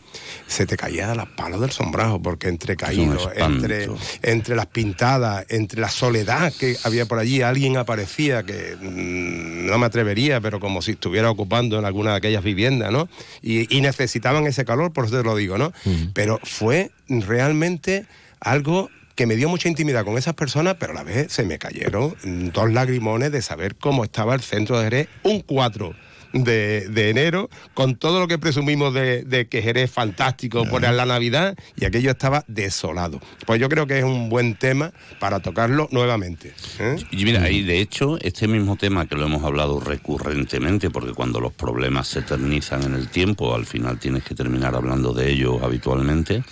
[0.47, 3.89] se te caía a los palos del sombrajo porque entre caídos, entre,
[4.23, 9.79] entre las pintadas, entre la soledad que había por allí, alguien aparecía que mm, no
[9.79, 13.09] me atrevería, pero como si estuviera ocupando en alguna de aquellas viviendas, ¿no?
[13.43, 15.73] Y, y necesitaban ese calor, por eso te lo digo, ¿no?
[16.15, 18.07] Pero fue realmente
[18.41, 21.59] algo que me dio mucha intimidad con esas personas, pero a la vez se me
[21.59, 22.17] cayeron
[22.53, 25.95] dos lagrimones de saber cómo estaba el centro de Jerez un 4
[26.33, 31.05] de, de enero, con todo lo que presumimos de, de que Jerez fantástico por la
[31.07, 33.21] Navidad, y aquello estaba desolado.
[33.47, 36.53] Pues yo creo que es un buen tema para tocarlo nuevamente.
[36.79, 36.97] ¿eh?
[37.11, 41.41] Y mira, y de hecho, este mismo tema que lo hemos hablado recurrentemente, porque cuando
[41.41, 45.65] los problemas se eternizan en el tiempo, al final tienes que terminar hablando de ello
[45.65, 46.43] habitualmente.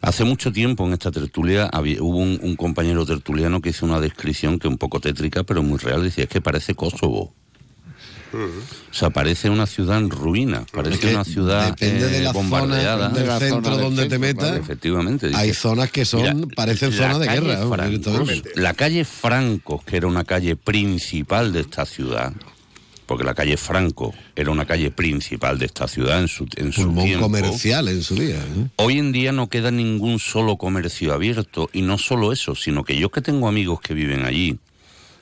[0.00, 4.00] Hace mucho tiempo en esta tertulia había- hubo un, un compañero tertuliano que hizo una
[4.00, 6.04] descripción que un poco tétrica, pero muy real.
[6.04, 7.34] Decía, es que parece Kosovo.
[8.32, 12.32] O sea, parece una ciudad en ruina, parece que una ciudad depende de eh, la
[12.32, 13.08] zona bombardeada.
[13.10, 14.56] del centro donde te metas.
[14.56, 15.30] Efectivamente.
[15.34, 17.66] Hay zonas que son, Mira, parecen la zonas de guerra.
[17.66, 22.32] Francos, la calle Francos, que era una calle principal de esta ciudad,
[23.06, 26.82] porque la calle Franco era una calle principal de esta ciudad en su, en su
[26.82, 27.22] Pulmón tiempo.
[27.24, 28.36] comercial en su día.
[28.36, 28.68] ¿eh?
[28.76, 32.98] Hoy en día no queda ningún solo comercio abierto y no solo eso, sino que
[32.98, 34.58] yo que tengo amigos que viven allí,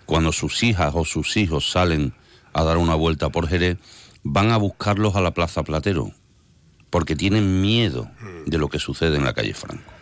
[0.05, 2.13] cuando sus hijas o sus hijos salen
[2.57, 3.79] a dar una vuelta por Jerez,
[4.23, 6.11] van a buscarlos a la Plaza Platero,
[6.91, 8.11] porque tienen miedo
[8.47, 9.93] de lo que sucede en la calle Franco.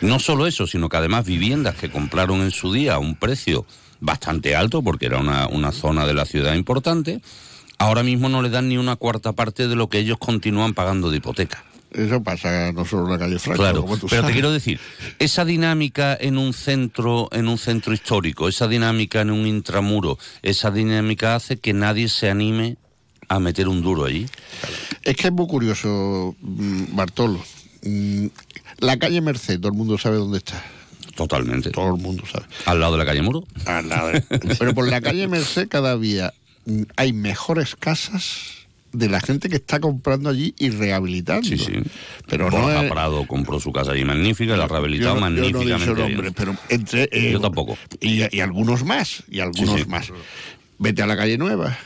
[0.00, 3.66] No solo eso, sino que además viviendas que compraron en su día a un precio
[4.00, 7.20] bastante alto, porque era una, una zona de la ciudad importante,
[7.78, 11.10] ahora mismo no le dan ni una cuarta parte de lo que ellos continúan pagando
[11.10, 11.64] de hipoteca.
[11.92, 14.78] Eso pasa no solo en la calle Franco, Claro, como tú pero te quiero decir,
[15.18, 20.70] esa dinámica en un centro, en un centro histórico, esa dinámica en un intramuro, esa
[20.70, 22.76] dinámica hace que nadie se anime
[23.28, 24.26] a meter un duro allí.
[25.02, 27.42] Es que es muy curioso, mm, Bartolo.
[27.82, 28.26] Mm,
[28.78, 30.62] La calle Merced, todo el mundo sabe dónde está.
[31.16, 31.70] Totalmente.
[31.70, 32.46] Todo el mundo sabe.
[32.66, 33.44] Al lado de la calle Muro.
[33.66, 34.20] Al lado de-
[34.58, 36.32] Pero por la calle Merced cada día
[36.66, 38.59] mm, hay mejores casas
[38.92, 41.46] de la gente que está comprando allí y rehabilitando.
[41.46, 41.72] Sí, sí.
[42.28, 45.94] Pero no es- Prado compró su casa allí magnífica, la yo no he magníficamente.
[45.94, 47.08] nombre, pero entre...
[47.12, 47.78] eh, Yo tampoco.
[48.00, 49.88] Y, y algunos más, y algunos Sí, sí.
[49.88, 50.10] más.
[50.78, 51.78] Vete a la calle Nueva.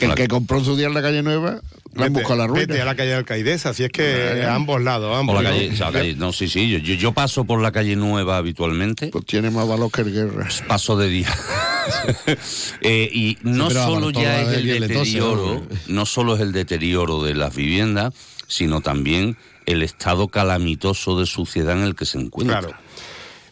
[0.00, 1.60] El La- que compró en su día en la calle Nueva,
[1.96, 2.66] la han Vete- buscado la ruina.
[2.66, 5.36] Vete a la calle Alcaidesa, si es que a ambos lados, a O ambos.
[5.36, 5.42] ¿no?
[5.42, 9.08] calle, o sea, la calle- no, sí, sí, yo, paso por la calle Nueva habitualmente.
[9.08, 10.48] Pues tiene más valor que el guerra.
[10.68, 11.28] Paso de día.
[12.80, 17.54] Eh, y no solo ya es el deterioro, no solo es el deterioro de las
[17.54, 18.14] viviendas,
[18.46, 22.60] sino también el estado calamitoso de suciedad en el que se encuentra.
[22.60, 22.76] Claro.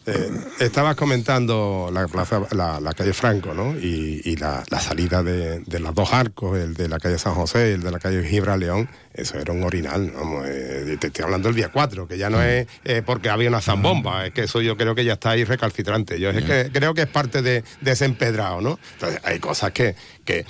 [0.05, 3.73] Eh, estabas comentando la plaza, la, la calle Franco, ¿no?
[3.79, 7.35] Y, y la, la salida de, de los dos arcos, el de la calle San
[7.35, 11.07] José y el de la calle Gibra León, eso era un orinal, vamos, eh, te
[11.07, 14.33] estoy hablando del día 4, que ya no es eh, porque había una zambomba, es
[14.33, 16.19] que eso yo creo que ya está ahí recalcitrante.
[16.19, 18.79] Yo es que creo que es parte de, de ese empedrado, ¿no?
[18.93, 20.45] Entonces hay cosas que, que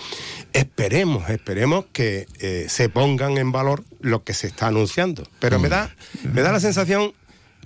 [0.54, 5.28] esperemos, esperemos que eh, se pongan en valor lo que se está anunciando.
[5.40, 7.14] Pero me da, me da la sensación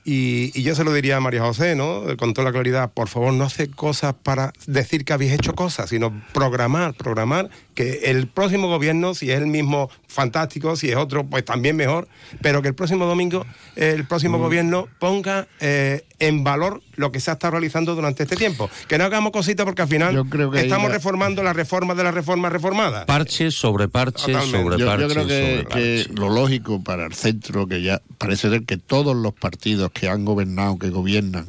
[0.08, 2.04] y, y yo se lo diría a María José, ¿no?
[2.18, 5.90] Con toda la claridad, por favor, no hace cosas para decir que habéis hecho cosas,
[5.90, 11.28] sino programar, programar que el próximo gobierno, si es el mismo, fantástico, si es otro,
[11.28, 12.08] pues también mejor,
[12.42, 14.08] pero que el próximo domingo el Mm.
[14.08, 18.68] próximo gobierno ponga eh, en valor lo que se ha estado realizando durante este tiempo.
[18.88, 21.94] Que no hagamos cositas porque al final Yo creo que ahí estamos reformando la reforma
[21.94, 23.06] de la reforma reformada.
[23.06, 24.58] Parche sobre parche Totalmente.
[24.58, 25.02] sobre Yo, parche.
[25.04, 26.20] yo creo que, sobre que parche.
[26.20, 30.26] lo lógico para el centro, que ya parece ser que todos los partidos que han
[30.26, 31.48] gobernado, que gobiernan,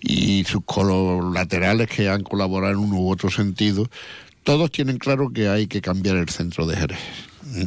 [0.00, 3.90] y sus colaterales que han colaborado en uno u otro sentido,
[4.48, 6.98] todos tienen claro que hay que cambiar el centro de Jerez.
[7.52, 7.64] ¿Mm?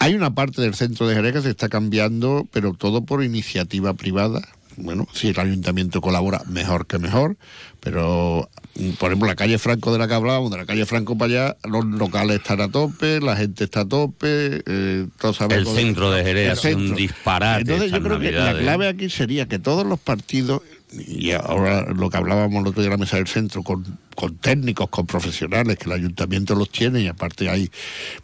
[0.00, 3.94] Hay una parte del centro de Jerez que se está cambiando, pero todo por iniciativa
[3.94, 4.42] privada.
[4.76, 7.36] Bueno, si el ayuntamiento colabora, mejor que mejor,
[7.78, 11.16] pero mm, por ejemplo la calle Franco de la que hablábamos, de la calle Franco
[11.16, 15.48] para allá, los locales están a tope, la gente está a tope, eh, todos El
[15.48, 18.62] sabemos- centro de Jerez El sido un disparate Entonces yo creo que la Navidades.
[18.64, 20.60] clave aquí sería que todos los partidos,
[21.06, 24.36] y ahora lo que hablábamos el otro día en la mesa del centro, con, con
[24.36, 27.70] técnicos, con profesionales, que el ayuntamiento los tiene, y aparte hay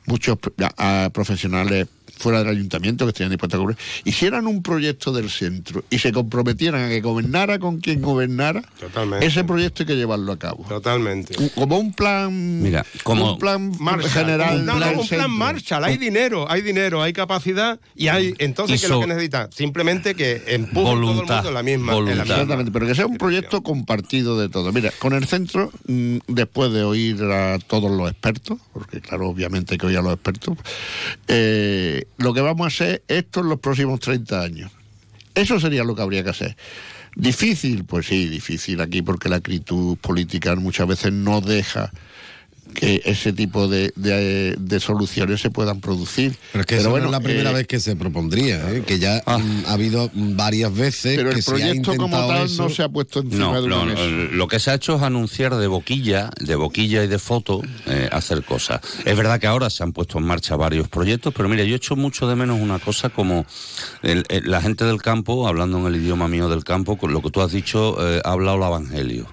[0.07, 0.39] muchos
[1.13, 1.89] profesionales
[2.21, 6.13] fuera del ayuntamiento que estarían dispuestos a cubrir, hicieran un proyecto del centro y se
[6.13, 9.27] comprometieran a que gobernara con quien gobernara, Totalmente.
[9.27, 10.65] ese proyecto hay que llevarlo a cabo.
[10.69, 11.35] Totalmente.
[11.55, 14.65] Como un plan, Mira, como- un plan Marshall, general.
[14.67, 15.31] No, no, un plan.
[15.31, 15.85] Marshall.
[15.85, 18.35] Hay dinero, hay dinero, hay capacidad y hay.
[18.39, 19.49] Entonces, Y ¿qué es lo que necesita?
[19.53, 21.95] Simplemente que empuje todo el mundo en la misma.
[21.97, 24.73] en la Exactamente, pero que sea un proyecto compartido de todo.
[24.73, 29.75] Mira, con el centro, mm, después de oír a todos los expertos, porque claro, obviamente
[29.75, 30.57] hay que oír a los expertos,
[31.29, 34.71] eh, lo que vamos a hacer esto en los próximos 30 años.
[35.35, 36.57] Eso sería lo que habría que hacer.
[37.17, 41.91] Difícil, pues sí, difícil aquí porque la actitud política muchas veces no deja
[42.75, 46.35] que ese tipo de, de- de soluciones se puedan producir.
[46.53, 48.83] Pero es que eso bueno, no es la primera eh, vez que se propondría, ¿eh?
[48.87, 52.47] que ya mm, ha habido varias veces Pero que el se ha proyecto como tal
[52.47, 52.63] eso.
[52.65, 55.03] no se ha puesto encima No, de una no, lo que se ha hecho es
[55.03, 58.81] anunciar de boquilla, de boquilla y de foto, eh, hacer cosas.
[59.05, 61.97] Es verdad que ahora se han puesto en marcha varios proyectos, pero mira, yo echo
[61.97, 63.45] mucho de menos una cosa como
[64.03, 67.23] el- el- la gente del campo, hablando en el idioma mío del campo, con lo
[67.23, 69.27] que tú has dicho, eh, ha hablado el evangelio.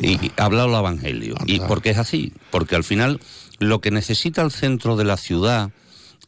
[0.00, 1.34] Y, y ha hablado el evangelio.
[1.46, 3.20] Y porque es así, porque al final
[3.58, 5.70] lo que necesita el centro de la ciudad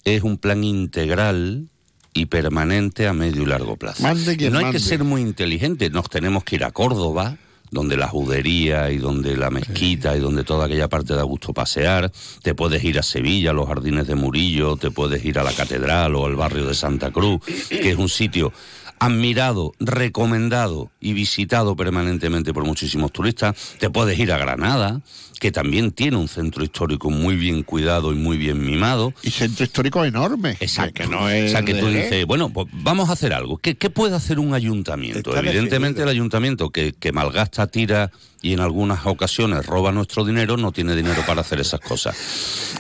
[0.05, 1.69] es un plan integral
[2.13, 4.03] y permanente a medio y largo plazo.
[4.03, 4.79] Mande no hay mande.
[4.79, 7.37] que ser muy inteligente, nos tenemos que ir a Córdoba,
[7.71, 12.11] donde la judería y donde la mezquita y donde toda aquella parte da gusto pasear.
[12.43, 15.53] Te puedes ir a Sevilla, a los jardines de Murillo, te puedes ir a la
[15.53, 18.53] catedral o al barrio de Santa Cruz, que es un sitio
[19.01, 23.57] admirado, recomendado y visitado permanentemente por muchísimos turistas.
[23.79, 25.01] Te puedes ir a Granada,
[25.41, 29.15] que también tiene un centro histórico muy bien cuidado y muy bien mimado.
[29.23, 30.57] Y centro histórico enorme.
[30.61, 31.03] Exacto.
[31.03, 33.57] Que no es o sea, que tú de- dices, bueno, pues vamos a hacer algo.
[33.57, 35.19] ¿Qué, qué puede hacer un ayuntamiento?
[35.31, 36.03] Está Evidentemente definido.
[36.05, 38.11] el ayuntamiento que, que malgasta, tira
[38.43, 42.17] y en algunas ocasiones roba nuestro dinero, no tiene dinero para hacer esas cosas.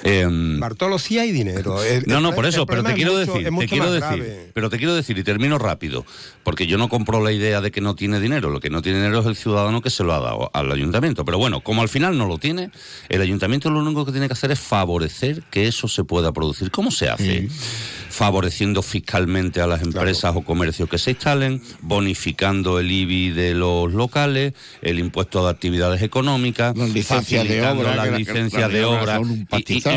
[0.05, 1.83] Em, Bartolo, sí hay dinero.
[1.83, 4.51] El- no, no, por eso, pero te es quiero mucho- decir, te quiero decir, grave.
[4.55, 6.07] pero te quiero decir y termino rápido,
[6.45, 8.99] porque yo no compro la idea de que no tiene dinero, lo que no tiene
[8.99, 11.89] dinero es el ciudadano que se lo ha dado al ayuntamiento, pero bueno, como al
[11.91, 12.71] final no lo tiene,
[13.11, 16.71] el ayuntamiento lo único que tiene que hacer es favorecer que eso se pueda producir.
[16.71, 17.49] ¿Cómo se hace?
[18.11, 23.93] Favoreciendo fiscalmente a las empresas o comercios que se instalen, bonificando el IBI de los
[23.93, 28.19] locales, el impuesto de actividades económicas, Las licencias de obra, las la-
[28.73, 29.19] de obra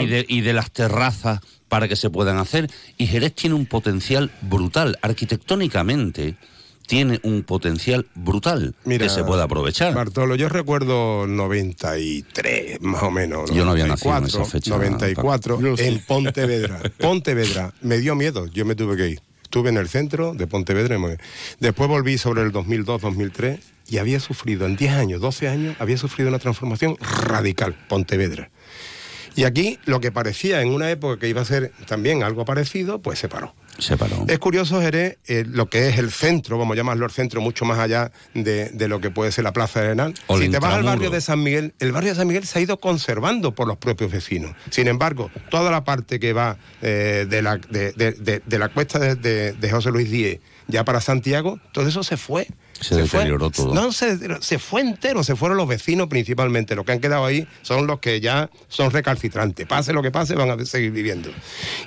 [0.04, 2.70] y de, y de las terrazas para que se puedan hacer.
[2.98, 4.98] Y Jerez tiene un potencial brutal.
[5.02, 6.36] Arquitectónicamente
[6.88, 9.94] tiene un potencial brutal Mira, que se puede aprovechar.
[9.94, 13.50] Bartolo, yo recuerdo 93, más o menos.
[13.52, 15.84] Yo no había nacido en 94, esa fecha, 94, Yo sí.
[15.86, 16.82] en Pontevedra.
[17.00, 19.22] Pontevedra, me dio miedo, yo me tuve que ir.
[19.44, 20.98] Estuve en el centro de Pontevedra.
[21.60, 26.30] Después volví sobre el 2002-2003 y había sufrido, en 10 años, 12 años, había sufrido
[26.30, 28.50] una transformación radical, Pontevedra.
[29.36, 33.02] Y aquí lo que parecía en una época que iba a ser también algo parecido,
[33.02, 33.54] pues se paró.
[33.80, 34.26] Se paró.
[34.28, 37.66] Es curioso, Jerez, eh, lo que es el centro, vamos a llamarlo el centro, mucho
[37.66, 40.14] más allá de, de lo que puede ser la Plaza de Arenal.
[40.28, 42.60] O si te vas al barrio de San Miguel, el barrio de San Miguel se
[42.60, 44.56] ha ido conservando por los propios vecinos.
[44.70, 49.70] Sin embargo, toda la parte que va eh, de, la, de, de- la cuesta de
[49.72, 52.48] José Luis Díez ya para Santiago, todo eso se fue.
[52.80, 53.74] Se deterioró todo.
[53.74, 56.76] No, se, se fue entero, se fueron los vecinos principalmente.
[56.76, 59.66] Los que han quedado ahí son los que ya son recalcitrantes.
[59.68, 61.30] Pase lo que pase, van a seguir viviendo.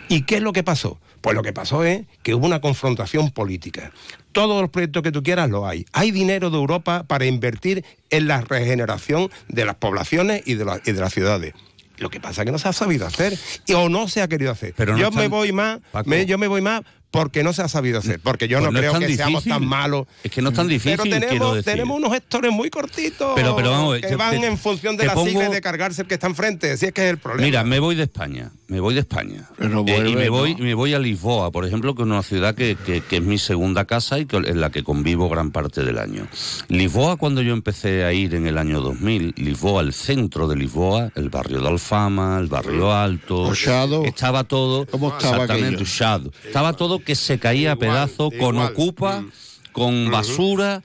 [0.09, 0.99] ¿Y qué es lo que pasó?
[1.21, 3.91] Pues lo que pasó es que hubo una confrontación política.
[4.33, 5.85] Todos los proyectos que tú quieras lo hay.
[5.93, 10.81] Hay dinero de Europa para invertir en la regeneración de las poblaciones y de, la-
[10.85, 11.53] y de las ciudades.
[11.99, 14.29] Lo que pasa es que no se ha sabido hacer y, o no se ha
[14.29, 14.75] querido hacer.
[14.77, 16.09] Pero no yo me voy más, Paco.
[16.11, 16.83] me- yo me voy más
[17.17, 20.07] porque no se ha sabido hacer, porque yo Pues no, creo que seamos tan malos.
[20.23, 21.73] Es que no es tan difícil, Pero tenemos, decir.
[21.73, 25.15] tenemos unos gestores muy cortitos Pero- pero vamos, que van te- en función de la
[25.15, 26.77] sigla y pongo- de cargarse el que está enfrente.
[26.77, 27.47] Si es que es el problema.
[27.47, 29.49] Mira, me voy de España, me voy de España.
[29.57, 30.65] Pero Eh, y me voy, ¿no?
[30.65, 33.39] me voy a Lisboa, por ejemplo, que es una ciudad que, que- que es mi
[33.39, 36.27] segunda casa y que- en la que convivo gran parte del año.
[36.69, 41.11] Lisboa, cuando yo empecé a ir en el año 2000, Lisboa, el centro de Lisboa,
[41.15, 44.05] el barrio de Alfama, el barrio alto, Oxado.
[44.05, 45.83] estaba todo, ¿Cómo estaba exactamente?
[45.83, 46.33] Oxado.
[46.45, 49.31] estaba todo que se caía a Igual, pedazos con ocupa, Mm.
[49.73, 50.83] con basura.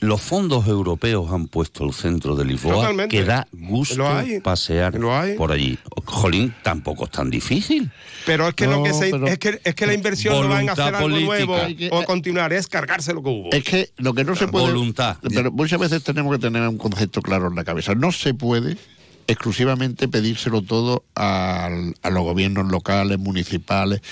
[0.00, 3.16] Los fondos europeos han puesto el centro de Lisboa Totalmente.
[3.16, 4.40] que da gusto Lo hay.
[4.40, 5.34] pasear Lo hay.
[5.36, 5.78] por allí.
[6.04, 7.90] Jolín, tampoco es tan difícil.
[8.26, 10.56] Pero es que, lo que se- pero- es que es que la inversión no va
[10.60, 11.46] Voluntad hacer algo política.
[11.46, 13.50] nuevo o continuar, es cargarse lo que hubo.
[13.52, 14.66] Es que lo que no se puede.
[14.66, 15.16] Voluntad.
[15.32, 17.94] Pero muchas veces tenemos que tener un concepto claro en la cabeza.
[17.94, 18.76] No se puede
[19.26, 24.02] exclusivamente pedírselo todo a los gobiernos locales, municipales.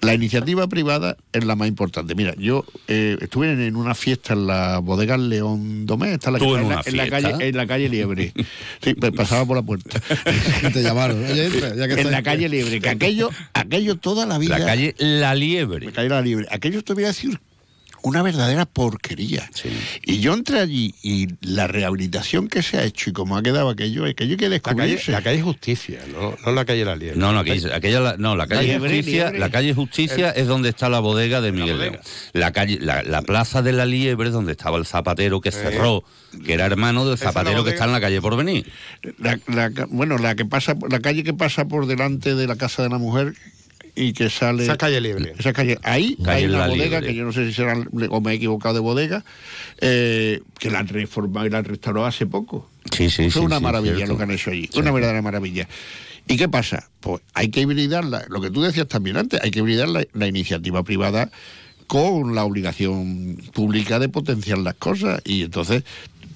[0.00, 2.14] La iniciativa privada es la más importante.
[2.14, 6.38] Mira, yo eh, estuve en, en una fiesta en la bodega León Domé, está la,
[6.38, 7.08] ¿Tú en la- la fiesta?
[7.10, 8.32] calle, en la calle Liebre.
[8.82, 10.00] Sí, pues pasaba por la puerta.
[10.72, 11.24] Te llamaron.
[11.24, 14.58] Oye, entra, ya que en la calle Liebre, que aquello, aquello toda la vida.
[14.58, 15.86] La calle La Liebre.
[15.86, 16.46] Me caí la libre.
[16.50, 17.40] Aquello te voy a decir
[18.08, 19.50] una verdadera porquería.
[20.04, 23.68] Y yo entré allí y la rehabilitación que se ha hecho y cómo ha quedado
[23.68, 24.60] aquello, aquello hay que La calle,
[24.92, 25.12] descubrirse.
[25.12, 27.18] la calle Justicia, no, no la calle La Liebre.
[27.18, 29.38] No, no, aquella, aquella la- no, la calle Liebre, Justicia, Liebre.
[29.38, 31.90] la calle Justicia es donde está la bodega de Miguel bodega.
[31.92, 32.02] León.
[32.32, 36.04] La calle, la, la plaza de la Liebre es donde estaba el zapatero que cerró,
[36.44, 38.70] que era hermano del es zapatero que está en la calle Porvenir.
[39.18, 42.56] La, la ca- bueno, la que pasa, la calle que pasa por delante de la
[42.56, 43.34] casa de la mujer
[43.94, 44.64] y que sale.
[44.64, 45.34] Esa calle Liebre.
[45.38, 45.78] Esa calle.
[45.82, 47.74] Ahí Calle hay una La bodega que yo no sé si será
[48.10, 49.24] o me he equivocado de bodega,
[49.80, 52.68] eh, que la han reformado y la han restaurado hace poco.
[52.92, 54.12] Sí, sí, Fue sí, una sí, maravilla cierto.
[54.12, 55.68] lo que han hecho allí, una verdadera maravilla.
[56.26, 56.90] ¿Y qué pasa?
[57.00, 60.26] Pues hay que hibridarla, lo que tú decías también antes, hay que hibridar la, la
[60.26, 61.30] iniciativa privada
[61.86, 65.84] con la obligación pública de potenciar las cosas y entonces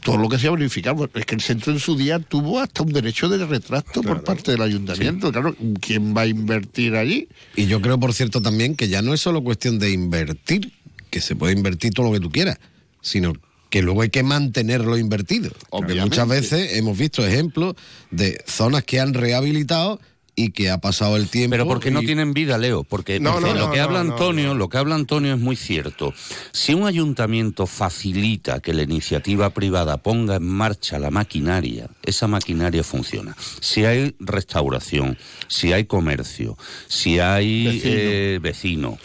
[0.02, 2.82] todo lo que se ha verificado es que el centro en su día tuvo hasta
[2.82, 5.30] un derecho de retracto por parte del ayuntamiento.
[5.32, 7.28] Claro, ¿quién va a invertir allí?
[7.56, 10.72] Y yo creo, por cierto, también que ya no es solo cuestión de invertir,
[11.10, 12.58] que se puede invertir todo lo que tú quieras,
[13.00, 13.32] sino
[13.70, 15.50] que luego hay que mantenerlo invertido.
[15.70, 16.02] Obviamente.
[16.02, 17.74] muchas veces hemos visto ejemplos
[18.10, 20.00] de zonas que han rehabilitado
[20.34, 21.52] y que ha pasado el tiempo.
[21.52, 22.84] Pero porque no tienen vida, Leo.
[22.84, 25.34] Porque, No, porque no, lo no, que no, habla no, Antonio, lo que habla Antonio
[25.34, 26.14] es muy cierto.
[26.52, 32.82] Si un ayuntamiento facilita que la iniciativa privada ponga en marcha la maquinaria, esa maquinaria
[32.82, 33.36] funciona.
[33.60, 35.18] Si hay restauración,
[35.48, 36.56] si hay comercio,
[36.88, 37.90] si hay Vecino.
[37.94, 38.98] eh, vecino,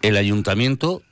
[0.00, 1.02] el ayuntamiento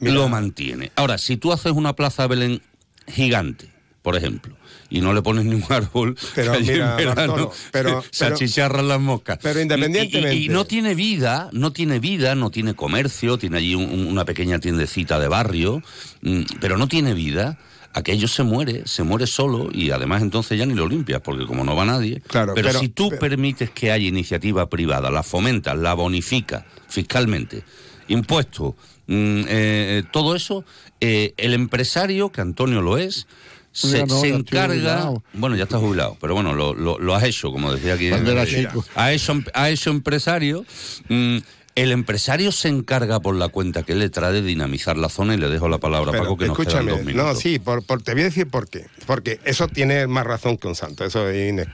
[0.00, 0.92] lo mantiene.
[0.96, 2.62] Ahora, si tú haces una plaza de Belén
[3.08, 3.68] gigante,
[4.02, 4.56] por ejemplo,
[4.90, 8.02] y no le pones ni un árbol, Pero que allí mira, en verano Bartolo, pero-
[8.10, 9.38] se pero- achicharran las moscas.
[9.42, 13.74] pero independientemente- Y, y no tiene vida, no tiene vida, no tiene comercio, tiene allí
[13.74, 15.82] un- un- una pequeña tiendecita de barrio,
[16.22, 17.58] mm, pero no tiene vida.
[17.92, 21.64] Aquello se muere, se muere solo y además entonces ya ni lo limpias, porque como
[21.64, 22.20] no va nadie.
[22.28, 26.64] Claro, pero, pero- si tú pero- permites que haya iniciativa privada, la fomentas, la bonificas
[26.88, 27.64] fiscalmente,
[28.06, 28.74] impuestos,
[29.08, 30.64] mm, eh, todo eso,
[31.00, 33.26] eh, el empresario, que Antonio lo es,
[33.72, 35.10] se, no, encarga.
[35.32, 38.08] Bueno, ya está jubilado, pero bueno, lo, lo- lo has hecho, como decía aquí.
[38.10, 38.84] Cuando era Mira, chico.
[38.94, 40.64] A eso, a eso empresario.
[41.08, 41.38] mm,
[41.76, 45.36] el empresario se encarga por la cuenta que le trae de dinamizar la zona y
[45.36, 47.34] le dejo la palabra a Paco que nos quedan escúchame, dos minutos.
[47.34, 48.86] no, sí, por, por- te voy a decir por qué.
[49.06, 51.64] Porque eso tiene más razón que un santo, eso es in-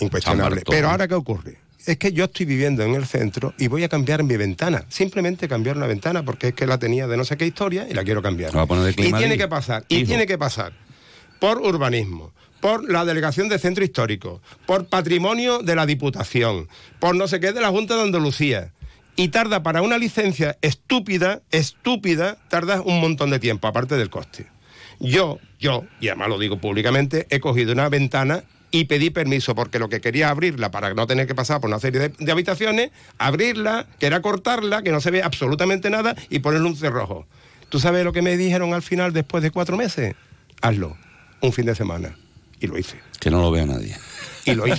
[0.00, 0.62] incuestionable.
[0.68, 1.56] Pero ahora, ¿qué ocurre?
[1.86, 4.84] Es que yo estoy viviendo en el centro y voy a cambiar mi ventana.
[4.88, 7.94] Simplemente cambiar una ventana porque es que la tenía de no sé qué historia y
[7.94, 8.54] la quiero cambiar.
[8.56, 10.06] Va a poner de y tiene que pasar, y Hijo.
[10.08, 10.72] tiene que pasar
[11.38, 16.68] por urbanismo, por la delegación de centro histórico, por patrimonio de la Diputación,
[16.98, 18.72] por no sé qué de la Junta de Andalucía.
[19.14, 24.46] Y tarda para una licencia estúpida, estúpida, tarda un montón de tiempo, aparte del coste.
[25.00, 29.78] Yo, yo, y además lo digo públicamente, he cogido una ventana y pedí permiso porque
[29.78, 32.90] lo que quería abrirla para no tener que pasar por una serie de, de habitaciones,
[33.16, 37.26] abrirla, que era cortarla, que no se ve absolutamente nada y ponerle un cerrojo.
[37.68, 40.14] ¿Tú sabes lo que me dijeron al final después de cuatro meses?
[40.60, 40.96] Hazlo,
[41.40, 42.16] un fin de semana.
[42.60, 42.98] Y lo hice.
[43.20, 43.96] Que no lo vea nadie.
[44.46, 44.78] Y lo hice.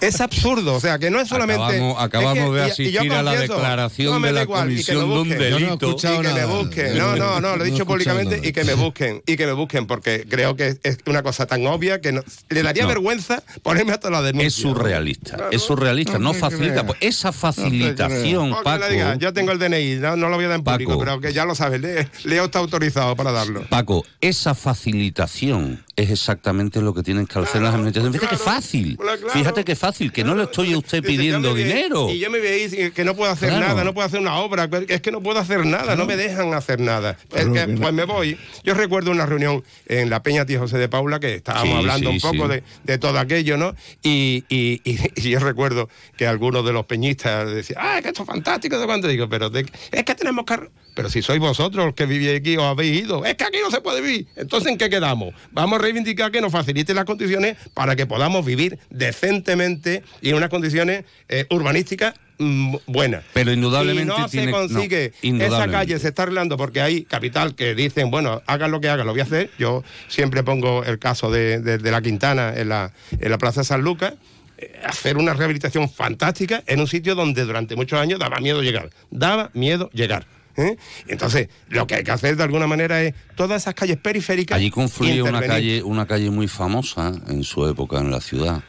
[0.00, 1.62] es absurdo, o sea, que no es solamente...
[1.62, 4.42] Acabamos- acabamos es que- de y- y yo asistir a la declaración no de la
[4.42, 5.38] igual, y que me comisión de un busquen.
[5.38, 5.90] Yo no he delito.
[5.92, 6.98] Y que me busquen.
[6.98, 8.48] No, no, no, lo he No he dicho públicamente nada.
[8.48, 9.22] y que me busquen.
[9.24, 12.62] Y que me busquen, porque creo que es una cosa tan obvia que no- le
[12.64, 12.88] daría No.
[12.88, 14.48] vergüenza ponerme hasta la denuncia.
[14.48, 16.84] Es surrealista, es surrealista, no facilita.
[16.84, 18.88] Pues esa No facilitación, Paco.
[18.88, 21.04] diga, yo tengo el DNI, no, no lo voy a dar en público, Paco.
[21.04, 23.62] pero que ya lo sabes, Le- Leo está autorizado para darlo.
[23.68, 28.20] Paco, esa facilitación es exactamente lo que tienen que hacer las administraciones.
[28.20, 29.28] Fíjate que fácil, Claro.
[29.30, 32.10] fíjate que fácil, que no le estoy a usted pidiendo me voy- dinero.
[32.10, 33.68] Y yo me veis que no puedo hacer Claro.
[33.68, 36.52] nada, no puedo hacer una obra, es que no puedo hacer nada, no me dejan
[36.52, 37.16] hacer nada.
[37.34, 38.36] Es que, pues me voy.
[38.64, 42.10] Yo recuerdo una reunión en la Peña Tío José de Paula que estábamos Sí, hablando
[42.10, 42.54] sí, un poco sí.
[42.54, 43.74] de, de todo aquello, ¿no?
[44.02, 48.22] Y, y- y- y yo recuerdo que algunos de los peñistas decían, ah, que esto
[48.22, 50.58] es fantástico, de cuánto digo, pero de- es que tenemos que...
[50.94, 53.70] Pero si sois vosotros los que vivís aquí o habéis ido, es que aquí no
[53.70, 54.26] se puede vivir.
[54.36, 55.34] Entonces, ¿en qué quedamos?
[55.50, 60.36] Vamos a reivindicar que nos faciliten las condiciones para que podamos vivir decentemente y en
[60.36, 63.24] unas condiciones eh, urbanísticas mm, buenas.
[63.32, 65.12] Pero indudablemente Y no tiene- se no, consigue.
[65.22, 69.06] Esa calle se está arreglando porque hay capital que dicen, bueno, hagan lo que hagan,
[69.06, 69.50] lo voy a hacer.
[69.58, 73.64] Yo siempre pongo el caso de, de- de la Quintana en la, en la Plaza
[73.64, 74.14] San Lucas.
[74.58, 78.90] eh, Hacer una rehabilitación fantástica en un sitio donde durante muchos años daba miedo llegar.
[79.10, 80.26] Daba miedo llegar.
[80.56, 80.76] ¿Eh?
[81.06, 84.56] Entonces, lo que hay que hacer de alguna manera es todas esas calles periféricas.
[84.56, 88.62] Allí confluye una calle, una calle muy famosa en su época en la ciudad,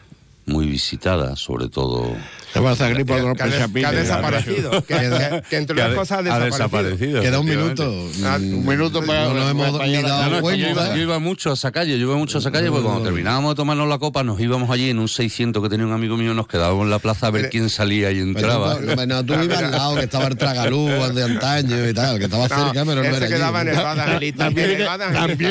[0.46, 2.16] muy visitada, sobre todo.
[2.54, 4.72] Se va a sacar por los Que ha, que ha desaparecido.
[4.86, 7.22] que, que- que entre Que las cosas ha ha desaparecido.
[7.22, 7.84] Queda un minuto.
[8.24, 10.62] Ah, un minuto para- No nos hemos para- ni dado No, no, es que cuenta.
[10.66, 12.84] yo, iba, yo iba mucho a esa calle, yo iba mucho a esa calle, porque
[12.86, 15.91] cuando terminábamos de tomarnos la copa, nos íbamos allí en un 600 que tenía un
[15.93, 18.78] amigo mío, nos quedábamos en la plaza a ver quién salía y entraba.
[18.96, 22.48] bueno, tú ibas al lado, que estaba el tragalú de antaño y tal, que estaba
[22.48, 24.34] No, cerca, pero no era quedaba en el.
[24.36, 24.70] También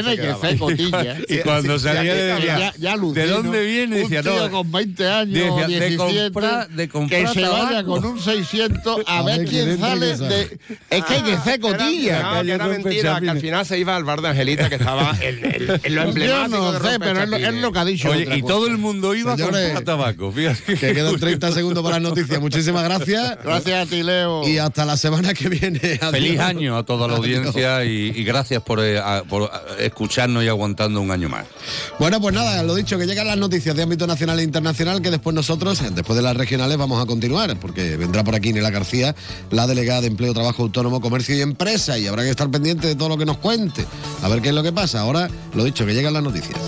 [0.07, 1.17] hay el que- que hacer cotilla.
[1.29, 2.15] Y cuando salía.
[2.15, 3.97] ¿de dónde viene?
[3.99, 5.97] Decía, no, 20 años, de 17,
[6.33, 7.89] comprar- de comprar que se vaya tabaco.
[8.01, 10.59] con un 600 a, A ver ver quién sale de...
[10.91, 12.23] Es que hay que hacer Era- cotilla.
[12.35, 15.17] No, que era mentira, que al final se iba al bar de Angelita, que estaba
[15.21, 17.79] en, en- en lo Yo emblemático no de sé, pero es lo, es lo que
[17.79, 18.11] ha dicho.
[18.11, 18.55] Oye, y cosa.
[18.55, 20.75] todo el mundo iba Señores, con tabaco, fíjate.
[20.77, 22.41] Que quedan 30 segundos para las noticias.
[22.41, 23.39] Muchísimas gracias.
[23.43, 24.47] Gracias a ti, Leo.
[24.47, 25.79] Y hasta la semana que viene.
[25.83, 26.11] Adiós.
[26.11, 27.39] Feliz año a toda la Adiós.
[27.39, 31.47] audiencia y, y gracias por, eh, a- por escucharnos y aguantando un año más.
[31.99, 35.11] Bueno, pues nada, lo dicho, que llegan las noticias de ámbito nacional e internacional, que
[35.11, 39.15] después nosotros, después de las regionales, vamos a continuar, porque vendrá por aquí Nela García,
[39.51, 42.97] la delegada de Empleo, Trabajo Autónomo, Comercio y Empresa, y habrá que estar pendiente de
[42.97, 43.87] todo lo que nos cuente,
[44.23, 45.01] a ver qué es lo que pasa.
[45.01, 46.59] Ahora, lo dicho, que llegan las noticias.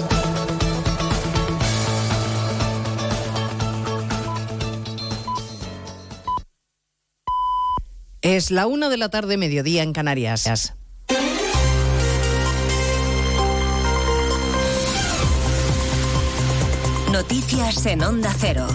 [8.23, 10.75] Es la una de la tarde, mediodía en Canarias.
[17.17, 18.67] Noticias en Onda Cero.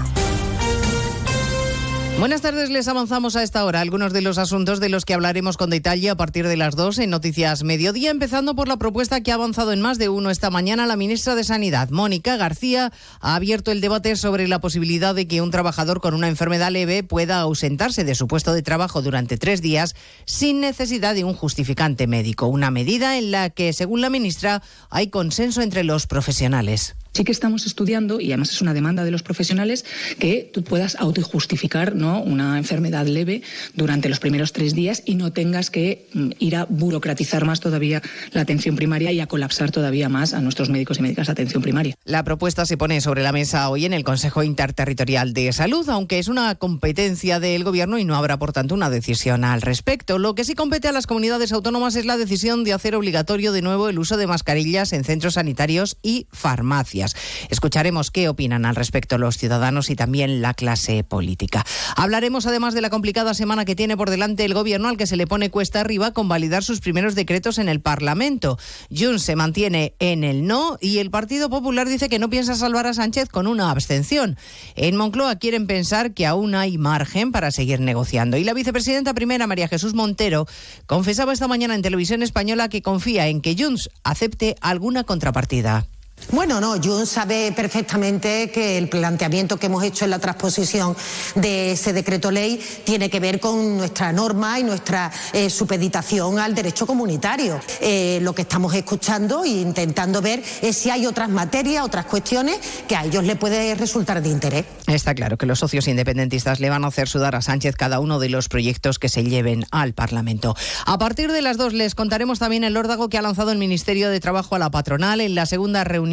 [2.18, 5.58] Buenas tardes, les avanzamos a esta hora algunos de los asuntos de los que hablaremos
[5.58, 9.32] con detalle a partir de las 2 en Noticias Mediodía, empezando por la propuesta que
[9.32, 13.36] ha avanzado en más de uno esta mañana la ministra de Sanidad, Mónica García, ha
[13.36, 17.42] abierto el debate sobre la posibilidad de que un trabajador con una enfermedad leve pueda
[17.42, 22.48] ausentarse de su puesto de trabajo durante tres días sin necesidad de un justificante médico,
[22.48, 26.96] una medida en la que, según la ministra, hay consenso entre los profesionales.
[27.14, 29.86] Sí que estamos estudiando, y además es una demanda de los profesionales,
[30.18, 32.22] que tú puedas autojustificar ¿no?
[32.22, 33.42] una enfermedad leve
[33.76, 38.02] durante los primeros tres días y no tengas que mm, ir a burocratizar más todavía
[38.32, 41.62] la atención primaria y a colapsar todavía más a nuestros médicos y médicas de atención
[41.62, 41.96] primaria.
[42.06, 46.20] La propuesta se pone sobre la mesa hoy en el Consejo Interterritorial de Salud, aunque
[46.20, 50.18] es una competencia del Gobierno y no habrá, por tanto, una decisión al respecto.
[50.18, 53.62] Lo que sí compete a las comunidades autónomas es la decisión de hacer obligatorio de
[53.62, 57.01] nuevo el uso de mascarillas en centros sanitarios y farmacias.
[57.50, 61.66] Escucharemos qué opinan al respecto los ciudadanos y también la clase política.
[61.96, 65.16] Hablaremos además de la complicada semana que tiene por delante el Gobierno al que se
[65.16, 68.58] le pone cuesta arriba con validar sus primeros decretos en el Parlamento.
[68.96, 72.88] Junts se mantiene en el no y el Partido Popular dice que no piensa salvar
[72.88, 74.38] a Sánchez con una abstención.
[74.76, 78.38] En Moncloa quieren pensar que aún hay margen para seguir negociando.
[78.38, 80.48] Y la vicepresidenta primera, María Jesús Montero,
[80.86, 85.86] confesaba esta mañana en televisión española que confía en que Junts acepte alguna contrapartida.
[86.30, 90.96] Bueno, no, Jun sabe perfectamente que el planteamiento que hemos hecho en la transposición
[91.36, 96.56] de ese decreto ley tiene que ver con nuestra norma y nuestra eh, supeditación al
[96.56, 97.60] derecho comunitario.
[97.82, 102.60] Eh, lo que estamos escuchando e intentando ver es si hay otras materias, otras cuestiones
[102.88, 104.66] que a ellos le puede resultar de interés.
[104.88, 108.20] Está claro que los socios independentistas le van a hacer sudar a Sánchez cada uno
[108.20, 110.56] de los proyectos que se lleven al Parlamento.
[110.86, 114.10] A partir de las dos les contaremos también el órdago que ha lanzado el Ministerio
[114.10, 116.11] de Trabajo a la patronal en la segunda reunión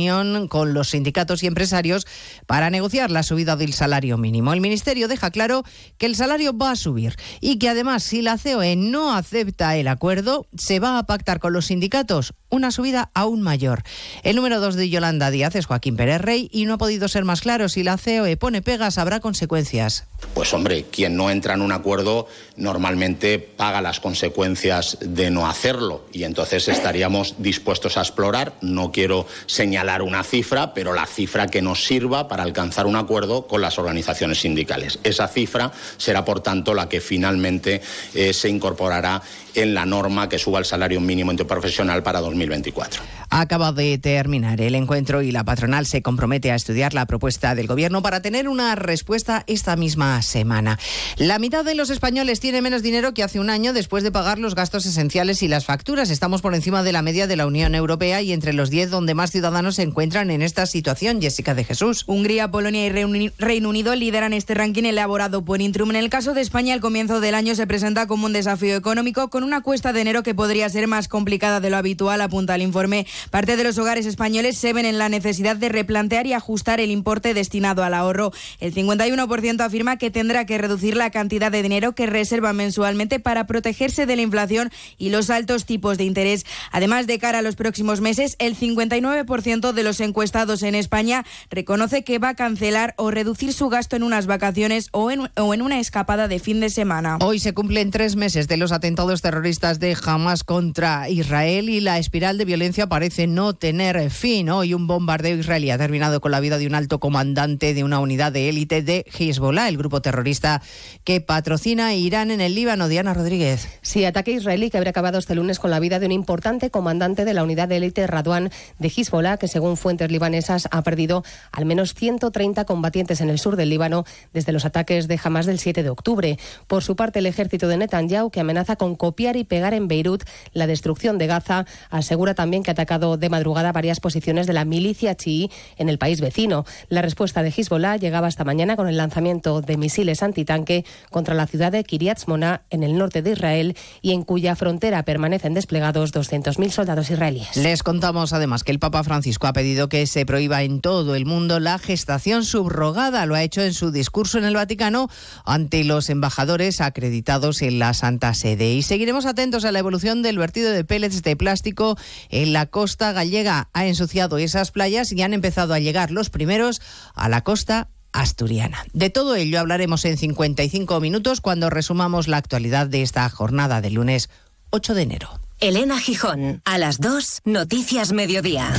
[0.49, 2.07] con los sindicatos y empresarios
[2.47, 4.53] para negociar la subida del salario mínimo.
[4.53, 5.65] El Ministerio deja claro
[5.99, 9.89] que el salario va a subir y que además si la COE no acepta el
[9.89, 13.83] acuerdo, se va a pactar con los sindicatos una subida aún mayor.
[14.23, 17.25] El número dos de Yolanda Díaz es Joaquín Pérez Rey y no ha podido ser
[17.25, 17.69] más claro.
[17.69, 20.07] Si la COE pone pegas, habrá consecuencias.
[20.35, 22.27] Pues hombre, quien no entra en un acuerdo
[22.57, 28.55] normalmente paga las consecuencias de no hacerlo y entonces estaríamos dispuestos a explorar.
[28.61, 33.47] No quiero señalar una cifra, pero la cifra que nos sirva para alcanzar un acuerdo
[33.47, 34.99] con las organizaciones sindicales.
[35.05, 37.81] Esa cifra será, por tanto, la que finalmente
[38.15, 39.23] eh, se incorporará
[39.55, 43.03] en la norma que suba el salario mínimo interprofesional para 2024.
[43.31, 47.67] Acaba de terminar el encuentro y la patronal se compromete a estudiar la propuesta del
[47.67, 50.79] Gobierno para tener una respuesta esta misma semana.
[51.19, 54.39] La mitad de los españoles tiene menos dinero que hace un año después de pagar
[54.39, 56.09] los gastos esenciales y las facturas.
[56.09, 59.13] Estamos por encima de la media de la Unión Europea y entre los 10 donde
[59.15, 61.21] más ciudadanos se encuentran en esta situación.
[61.21, 62.05] Jessica de Jesús.
[62.07, 65.91] Hungría, Polonia y Reuni- Reino Unido lideran este ranking elaborado por Intrum.
[65.91, 69.29] En el caso de España, el comienzo del año se presenta como un desafío económico
[69.29, 72.63] con una cuesta de enero que podría ser más complicada de lo habitual, apunta el
[72.63, 73.07] informe.
[73.31, 76.91] Parte de los hogares españoles se ven en la necesidad de replantear y ajustar el
[76.91, 78.33] importe destinado al ahorro.
[78.61, 83.47] El 51% afirma que tendrá que reducir la cantidad de dinero que reserva mensualmente para
[83.47, 86.45] protegerse de la inflación y los altos tipos de interés.
[86.71, 92.05] Además, de cara a los próximos meses, el 59% de los encuestados en España reconoce
[92.05, 95.63] que va a cancelar o reducir su gasto en unas vacaciones o en, o en
[95.63, 97.19] una escapada de fin de semana.
[97.21, 101.99] Hoy se cumplen tres meses de los atentados terroristas de Hamas contra Israel y la
[102.19, 104.51] espiral de violencia parece no tener fin.
[104.51, 108.01] Hoy un bombardeo israelí ha terminado con la vida de un alto comandante de una
[108.01, 110.61] unidad de élite de Hezbollah, el grupo terrorista
[111.05, 112.89] que patrocina Irán en el Líbano.
[112.89, 113.69] Diana Rodríguez.
[113.83, 117.25] Sí, ataque israelí que habría acabado este lunes con la vida de un importante comandante
[117.25, 118.51] de la unidad de élite Radwan
[118.81, 123.55] de Hezbollah, que según fuentes libanesas ha perdido al menos 130 combatientes en el sur
[123.55, 126.37] del Líbano desde los ataques de Hamas del 7 de octubre.
[126.67, 130.25] Por su parte, el ejército de Netanyahu, que amenaza con copiar y pegar en Beirut
[130.53, 131.65] la destrucción de Gaza,
[132.09, 135.99] asegura también que ha atacado de madrugada varias posiciones de la milicia chií en el
[135.99, 136.65] país vecino.
[136.89, 141.47] La respuesta de Hezbollah llegaba esta mañana con el lanzamiento de misiles antitanque contra la
[141.47, 146.15] ciudad de Kiryat Shmona en el norte de Israel y en cuya frontera permanecen desplegados
[146.15, 147.55] 200.000 soldados israelíes.
[147.59, 151.27] Les contamos además que el Papa Francisco ha pedido que se prohíba en todo el
[151.27, 153.27] mundo la gestación subrogada.
[153.27, 155.11] Lo ha hecho en su discurso en el Vaticano
[155.45, 158.73] ante los embajadores acreditados en la Santa Sede.
[158.73, 161.98] Y seguiremos atentos a la evolución del vertido de pellets de plástico
[162.31, 163.69] en la costa gallega.
[163.73, 166.81] Ha ensuciado esas playas y han empezado a llegar los primeros
[167.15, 168.85] a la costa asturiana.
[168.93, 173.91] De todo ello hablaremos en 55 minutos cuando resumamos la actualidad de esta jornada de
[173.91, 174.31] lunes
[174.71, 175.41] 8 de enero.
[175.61, 178.73] Elena Gijón, a las 2, Noticias Mediodía.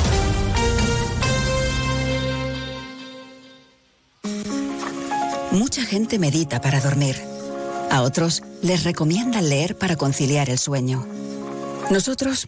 [5.52, 7.16] Mucha gente medita para dormir.
[7.90, 11.08] A otros les recomiendan leer para conciliar el sueño.
[11.90, 12.48] Nosotros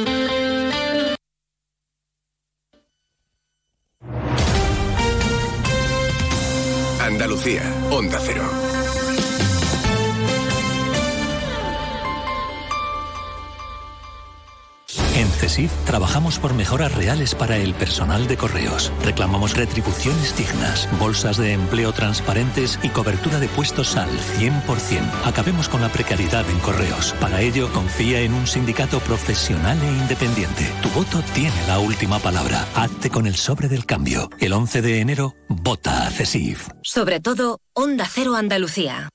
[7.41, 8.70] Andalucía, Onda Cero.
[15.41, 18.91] CESIF trabajamos por mejoras reales para el personal de correos.
[19.03, 25.01] Reclamamos retribuciones dignas, bolsas de empleo transparentes y cobertura de puestos al 100%.
[25.25, 27.15] Acabemos con la precariedad en correos.
[27.19, 30.71] Para ello, confía en un sindicato profesional e independiente.
[30.83, 32.67] Tu voto tiene la última palabra.
[32.75, 34.29] Hazte con el sobre del cambio.
[34.39, 36.67] El 11 de enero, vota a CESIF.
[36.83, 39.09] Sobre todo, Onda Cero Andalucía.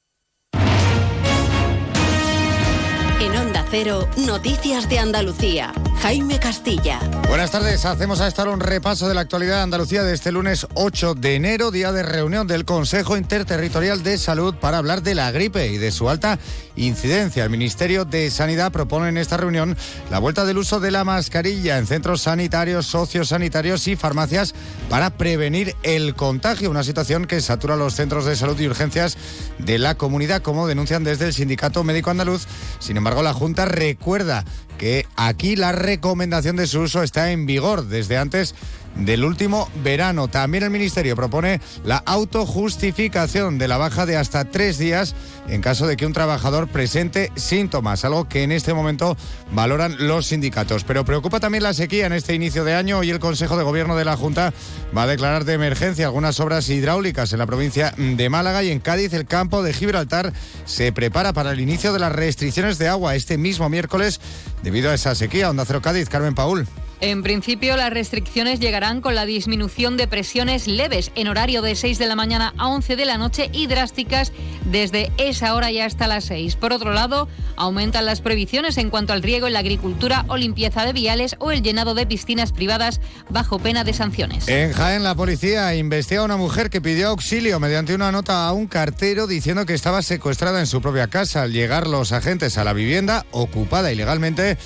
[3.18, 5.72] En Onda Cero, Noticias de Andalucía.
[6.02, 7.00] Jaime Castilla.
[7.26, 10.30] Buenas tardes, hacemos a esta hora un repaso de la actualidad de Andalucía de este
[10.30, 15.14] lunes 8 de enero, día de reunión del Consejo Interterritorial de Salud para hablar de
[15.14, 16.38] la gripe y de su alta
[16.76, 17.44] incidencia.
[17.44, 19.76] El Ministerio de Sanidad propone en esta reunión
[20.10, 24.54] la vuelta del uso de la mascarilla en centros sanitarios, sociosanitarios y farmacias
[24.90, 29.16] para prevenir el contagio, una situación que satura los centros de salud y urgencias
[29.58, 32.46] de la comunidad, como denuncian desde el Sindicato Médico Andaluz.
[32.78, 34.44] Sin embargo, la Junta recuerda
[34.78, 37.86] que aquí la recomendación de su uso está en vigor.
[37.86, 38.54] Desde antes
[38.98, 40.28] del último verano.
[40.28, 45.14] También el Ministerio propone la autojustificación de la baja de hasta tres días
[45.48, 49.16] en caso de que un trabajador presente síntomas, algo que en este momento
[49.52, 50.84] valoran los sindicatos.
[50.84, 53.02] Pero preocupa también la sequía en este inicio de año.
[53.02, 54.52] y el Consejo de Gobierno de la Junta
[54.96, 58.80] va a declarar de emergencia algunas obras hidráulicas en la provincia de Málaga y en
[58.80, 60.32] Cádiz el campo de Gibraltar
[60.64, 64.20] se prepara para el inicio de las restricciones de agua este mismo miércoles
[64.62, 65.50] debido a esa sequía.
[65.50, 66.66] Onda Cero Cádiz, Carmen Paul.
[67.00, 71.98] En principio, las restricciones llegarán con la disminución de presiones leves en horario de 6
[71.98, 74.32] de la mañana a 11 de la noche y drásticas
[74.64, 76.56] desde esa hora ya hasta las 6.
[76.56, 80.84] Por otro lado, aumentan las previsiones en cuanto al riego en la agricultura o limpieza
[80.84, 84.48] de viales o el llenado de piscinas privadas bajo pena de sanciones.
[84.48, 88.52] En Jaén, la policía investiga a una mujer que pidió auxilio mediante una nota a
[88.52, 91.42] un cartero diciendo que estaba secuestrada en su propia casa.
[91.42, 94.56] Al llegar los agentes a la vivienda, ocupada ilegalmente,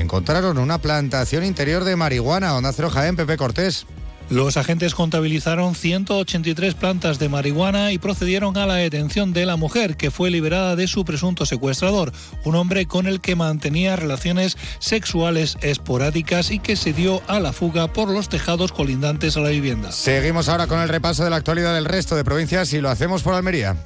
[0.00, 2.54] encontraron una plantación interior de marihuana.
[2.54, 3.86] Onda Cero Jaén, Pepe Cortés.
[4.28, 9.96] Los agentes contabilizaron 183 plantas de marihuana y procedieron a la detención de la mujer,
[9.96, 15.56] que fue liberada de su presunto secuestrador, un hombre con el que mantenía relaciones sexuales
[15.60, 19.92] esporádicas y que se dio a la fuga por los tejados colindantes a la vivienda.
[19.92, 23.22] Seguimos ahora con el repaso de la actualidad del resto de provincias y lo hacemos
[23.22, 23.76] por Almería.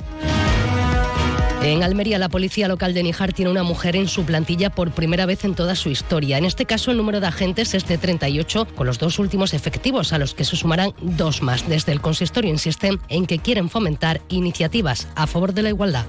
[1.63, 5.27] En Almería, la policía local de Níjar tiene una mujer en su plantilla por primera
[5.27, 6.39] vez en toda su historia.
[6.39, 10.15] En este caso, el número de agentes es de 38, con los dos últimos efectivos,
[10.15, 11.69] a los que se sumarán dos más.
[11.69, 16.07] Desde el consistorio insisten en que quieren fomentar iniciativas a favor de la igualdad.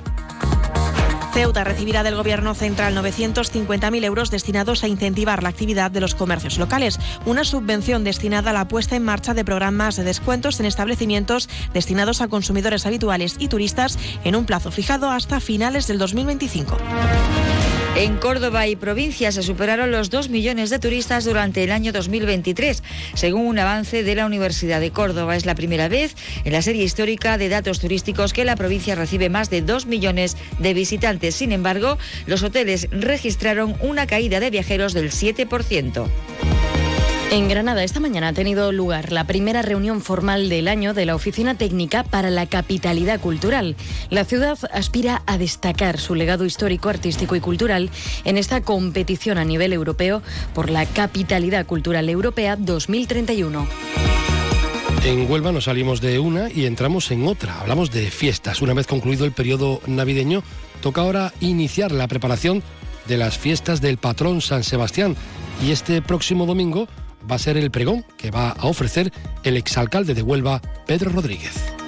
[1.33, 6.57] Ceuta recibirá del Gobierno central 950.000 euros destinados a incentivar la actividad de los comercios
[6.57, 6.99] locales.
[7.25, 12.21] Una subvención destinada a la puesta en marcha de programas de descuentos en establecimientos destinados
[12.21, 16.77] a consumidores habituales y turistas en un plazo fijado hasta finales del 2025.
[17.95, 22.81] En Córdoba y provincia se superaron los 2 millones de turistas durante el año 2023,
[23.15, 25.35] según un avance de la Universidad de Córdoba.
[25.35, 26.15] Es la primera vez
[26.45, 30.37] en la serie histórica de datos turísticos que la provincia recibe más de 2 millones
[30.59, 31.35] de visitantes.
[31.35, 36.07] Sin embargo, los hoteles registraron una caída de viajeros del 7%.
[37.31, 41.15] En Granada esta mañana ha tenido lugar la primera reunión formal del año de la
[41.15, 43.77] Oficina Técnica para la Capitalidad Cultural.
[44.09, 47.89] La ciudad aspira a destacar su legado histórico, artístico y cultural
[48.25, 50.21] en esta competición a nivel europeo
[50.53, 53.65] por la Capitalidad Cultural Europea 2031.
[55.05, 57.61] En Huelva nos salimos de una y entramos en otra.
[57.61, 58.61] Hablamos de fiestas.
[58.61, 60.43] Una vez concluido el periodo navideño,
[60.81, 62.61] toca ahora iniciar la preparación
[63.07, 65.15] de las fiestas del patrón San Sebastián.
[65.65, 66.89] Y este próximo domingo
[67.29, 69.11] va a ser el pregón que va a ofrecer
[69.43, 71.80] el exalcalde de Huelva, Pedro Rodríguez.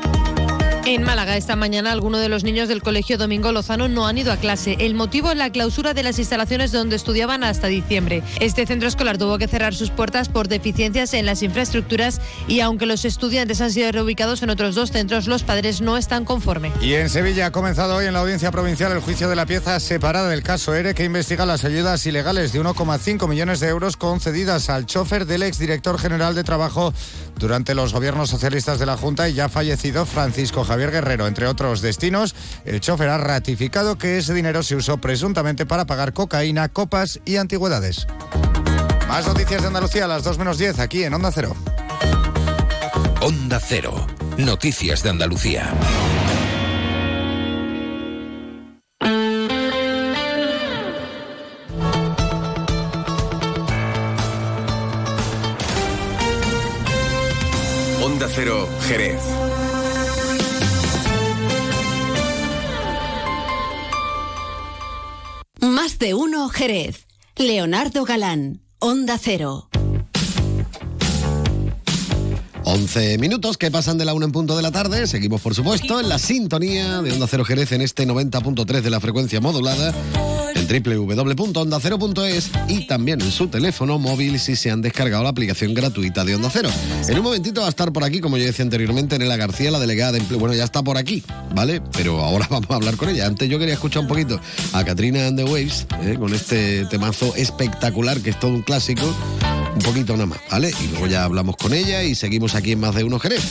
[0.86, 4.34] En Málaga esta mañana algunos de los niños del Colegio Domingo Lozano no han ido
[4.34, 4.76] a clase.
[4.80, 8.22] El motivo es la clausura de las instalaciones donde estudiaban hasta diciembre.
[8.42, 12.20] Este centro escolar tuvo que cerrar sus puertas por deficiencias en las infraestructuras
[12.50, 16.26] y aunque los estudiantes han sido reubicados en otros dos centros, los padres no están
[16.26, 16.74] conformes.
[16.82, 19.80] Y en Sevilla ha comenzado hoy en la audiencia provincial el juicio de la pieza
[19.80, 24.70] separada del caso ERE que investiga las ayudas ilegales de 1,5 millones de euros concedidas
[24.70, 26.94] al chofer del exdirector general de Trabajo
[27.40, 31.28] durante los gobiernos socialistas de la Junta y ya fallecido Francisco Javier Guerrero.
[31.28, 36.14] Entre otros destinos, el chofer ha ratificado que ese dinero se usó presuntamente para pagar
[36.14, 38.08] cocaína, copas y antigüedades.
[39.08, 41.56] Más noticias de Andalucía a las 2 menos 10 aquí en Onda Cero.
[43.22, 44.08] Onda Cero.
[44.38, 45.72] Noticias de Andalucía.
[58.02, 59.43] Onda Cero, Jerez.
[66.04, 67.08] De uno Jerez.
[67.38, 69.70] Leonardo Galán, Onda Cero.
[72.74, 75.06] 11 minutos que pasan de la 1 en punto de la tarde.
[75.06, 79.00] Seguimos, por supuesto, en la sintonía de Onda Cero Jerez en este 90.3 de la
[79.00, 79.94] frecuencia modulada
[80.56, 86.26] en www.ondacero.es y también en su teléfono móvil si se han descargado la aplicación gratuita
[86.26, 86.72] de Onda Cero.
[87.08, 89.80] En un momentito va a estar por aquí, como yo decía anteriormente, Nela García, la
[89.80, 90.40] delegada de empleo.
[90.40, 91.80] Bueno, ya está por aquí, ¿vale?
[91.92, 93.28] Pero ahora vamos a hablar con ella.
[93.28, 94.40] Antes yo quería escuchar un poquito
[94.72, 96.16] a Katrina and the Waves, ¿eh?
[96.18, 99.06] con este temazo espectacular que es todo un clásico.
[99.76, 100.72] Un poquito nada más, ¿vale?
[100.82, 103.44] Y luego ya hablamos con ella y seguimos aquí en Más de Uno Jerez.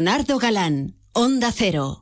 [0.00, 1.99] Leonardo Galán, Onda Cero.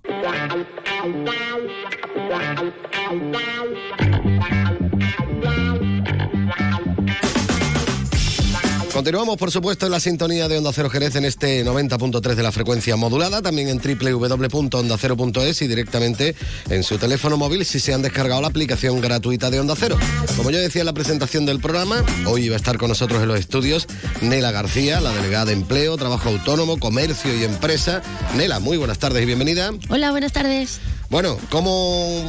[8.99, 12.51] Continuamos, por supuesto, en la sintonía de Onda Cero Jerez en este 90.3 de la
[12.51, 16.35] frecuencia modulada, también en www.ondacero.es y directamente
[16.69, 19.97] en su teléfono móvil si se han descargado la aplicación gratuita de Onda Cero.
[20.37, 23.29] Como yo decía en la presentación del programa, hoy va a estar con nosotros en
[23.29, 23.87] los estudios
[24.21, 28.03] Nela García, la delegada de Empleo, Trabajo Autónomo, Comercio y Empresa.
[28.35, 29.71] Nela, muy buenas tardes y bienvenida.
[29.91, 30.81] Hola, buenas tardes.
[31.09, 32.21] Bueno, ¿cómo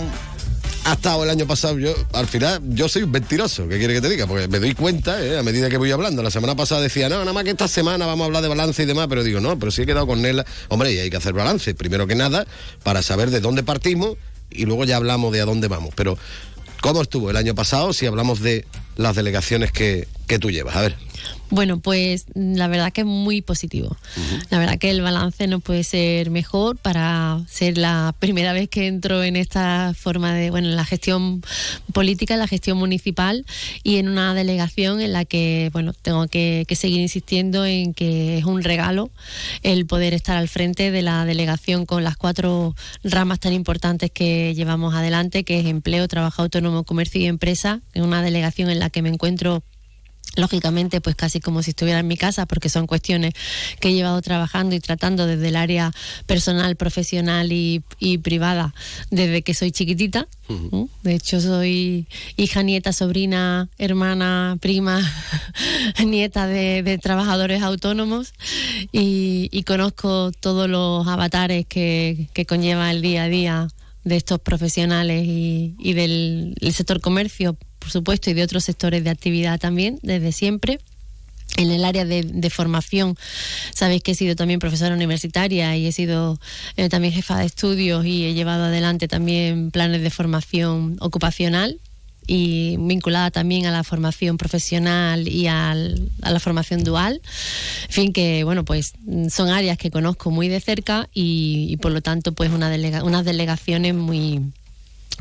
[0.86, 1.78] ha estado el año pasado.
[1.80, 4.28] Yo, al final, yo soy un mentiroso, ¿qué quiere que te diga?
[4.28, 5.38] Porque me doy cuenta, ¿eh?
[5.38, 6.24] a medida que voy hablando.
[6.24, 8.84] La semana pasada decía, no, nada más que esta semana vamos a hablar de balance
[8.84, 10.46] y demás, pero digo, no, pero sí he quedado con Nela.
[10.70, 12.46] Hombre, y hay que hacer balance, primero que nada,
[12.84, 14.18] para saber de dónde partimos
[14.50, 15.94] y luego ya hablamos de a dónde vamos.
[15.96, 16.18] Pero,
[16.82, 18.66] ¿cómo estuvo el año pasado si hablamos de
[18.96, 20.76] las delegaciones que, que tú llevas?
[20.78, 20.96] A ver.
[21.50, 23.98] Bueno, pues la verdad que es muy positivo.
[24.52, 28.86] La verdad que el balance no puede ser mejor para ser la primera vez que
[28.86, 31.42] entro en esta forma de, bueno, en la gestión
[31.92, 33.46] política, en la gestión municipal
[33.82, 38.38] y en una delegación en la que, bueno, tengo que, que seguir insistiendo en que
[38.38, 39.10] es un regalo
[39.64, 44.54] el poder estar al frente de la delegación con las cuatro ramas tan importantes que
[44.54, 48.92] llevamos adelante, que es empleo, trabajo autónomo, comercio y empresa, en una delegación en la
[48.92, 49.64] que me encuentro
[50.36, 53.34] lógicamente pues casi como si estuviera en mi casa porque son cuestiones
[53.80, 55.92] que he llevado trabajando y tratando desde el área
[56.26, 58.74] personal, profesional y, y privada
[59.10, 60.28] desde que soy chiquitita.
[61.04, 65.00] De hecho soy hija, nieta, sobrina, hermana, prima,
[66.06, 68.34] nieta de, de trabajadores autónomos
[68.92, 73.68] y, y conozco todos los avatares que, que conlleva el día a día
[74.10, 79.10] de estos profesionales y, del el sector comercio, por supuesto, y de otros sectores de
[79.10, 80.80] actividad también, desde siempre.
[81.58, 83.18] En el área de, de formación,
[83.74, 86.40] sabéis que he sido también profesora universitaria y he sido
[86.78, 91.80] eh, también jefa de estudios y he llevado adelante también planes de formación ocupacional
[92.32, 97.22] y vinculada también a la formación profesional y al- a la formación dual.
[97.88, 98.94] En fin, que bueno, pues
[99.32, 103.04] son áreas que conozco muy de cerca y, y por lo tanto, pues una delega-
[103.04, 104.42] unas delegaciones muy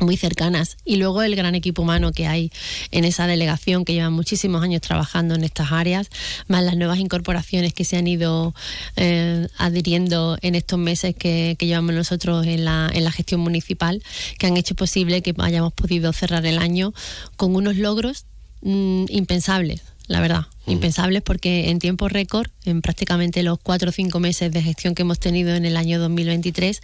[0.01, 0.77] muy cercanas.
[0.85, 2.51] Y luego el gran equipo humano que hay
[2.91, 6.09] en esa delegación que llevan muchísimos años trabajando en estas áreas
[6.47, 8.53] más las nuevas incorporaciones que se han ido
[8.95, 14.01] eh, adhiriendo en estos meses que, que llevamos nosotros en la, en la gestión municipal
[14.37, 16.93] que han hecho posible que hayamos podido cerrar el año
[17.35, 18.25] con unos logros
[18.61, 24.19] mm, impensables la verdad, impensables porque en tiempo récord, en prácticamente los cuatro o cinco
[24.19, 26.81] meses de gestión que hemos tenido en el año 2023,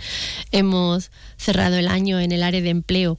[0.52, 3.18] hemos cerrado el año en el área de empleo,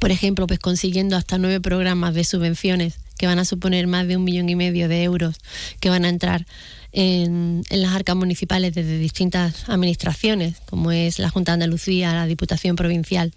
[0.00, 4.16] por ejemplo, pues consiguiendo hasta nueve programas de subvenciones que van a suponer más de
[4.16, 5.36] un millón y medio de euros
[5.80, 6.46] que van a entrar
[6.92, 12.26] en, en las arcas municipales desde distintas administraciones, como es la Junta de Andalucía, la
[12.26, 13.34] Diputación Provincial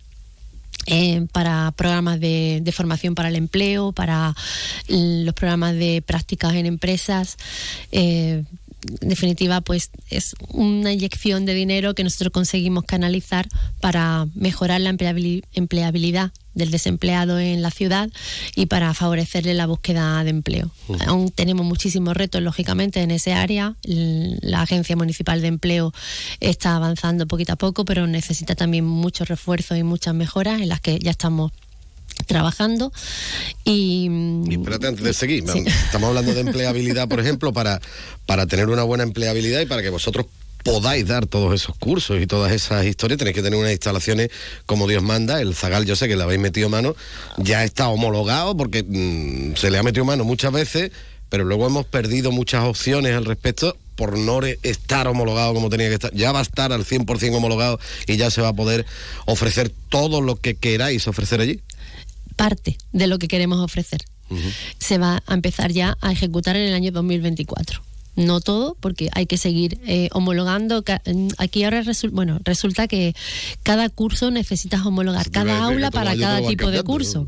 [0.86, 4.36] eh, para programas de, de formación para el empleo, para
[4.88, 7.38] los programas de prácticas en empresas.
[7.92, 8.44] eh,
[9.02, 13.48] en definitiva, pues es una inyección de dinero que nosotros conseguimos canalizar
[13.82, 18.10] para mejorar la empleabili- empleabilidad del desempleado en la ciudad
[18.56, 20.70] y para favorecerle la búsqueda de empleo.
[21.08, 23.76] Aún tenemos muchísimos retos, lógicamente, en ese área.
[23.84, 25.94] La Agencia Municipal de Empleo
[26.40, 30.80] está avanzando poquito a poco, pero necesita también muchos refuerzos y muchas mejoras en las
[30.80, 31.52] que ya estamos
[32.26, 32.92] trabajando
[33.64, 34.10] y
[34.50, 37.82] Y espérate antes de seguir, estamos hablando de empleabilidad, por ejemplo, para,
[38.26, 40.26] para tener una buena empleabilidad y para que vosotros
[40.64, 44.30] podáis dar todos esos cursos y todas esas historias, tenéis que tener unas instalaciones
[44.66, 45.42] como Dios manda.
[45.42, 46.96] El Zagal, yo sé que le habéis metido mano,
[47.38, 50.92] ya está homologado porque mm, se le ha metido mano muchas veces,
[51.30, 55.96] pero luego hemos perdido muchas opciones al respecto por no estar homologado como tenía que
[55.96, 56.14] estar.
[56.14, 58.86] Ya va a estar al 100% homologado y ya se va a poder
[59.26, 61.60] ofrecer todo lo que queráis ofrecer allí.
[62.34, 64.02] Parte de lo que queremos ofrecer.
[64.80, 67.82] Se va a empezar ya a ejecutar en el año 2024.
[68.16, 70.84] No todo, porque hay que seguir eh, homologando.
[71.06, 73.16] Mm, Aquí ahora bueno, resulta que
[73.64, 77.28] cada curso necesitas homologar, cada aula para cada tipo de curso.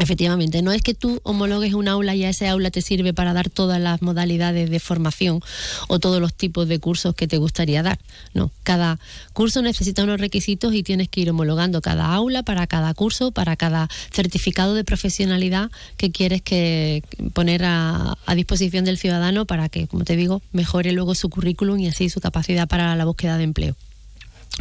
[0.00, 3.32] Efectivamente, no es que tú homologues un aula y a ese aula te sirve para
[3.32, 5.40] dar todas las modalidades de formación
[5.86, 8.00] o todos los tipos de cursos que te gustaría dar.
[8.32, 8.98] No, cada
[9.32, 13.54] curso necesita unos requisitos y tienes que ir homologando cada aula para cada curso, para
[13.54, 19.86] cada certificado de profesionalidad que quieres que poner a, a disposición del ciudadano para que,
[19.86, 23.44] como te digo, mejore luego su currículum y así su capacidad para la búsqueda de
[23.44, 23.76] empleo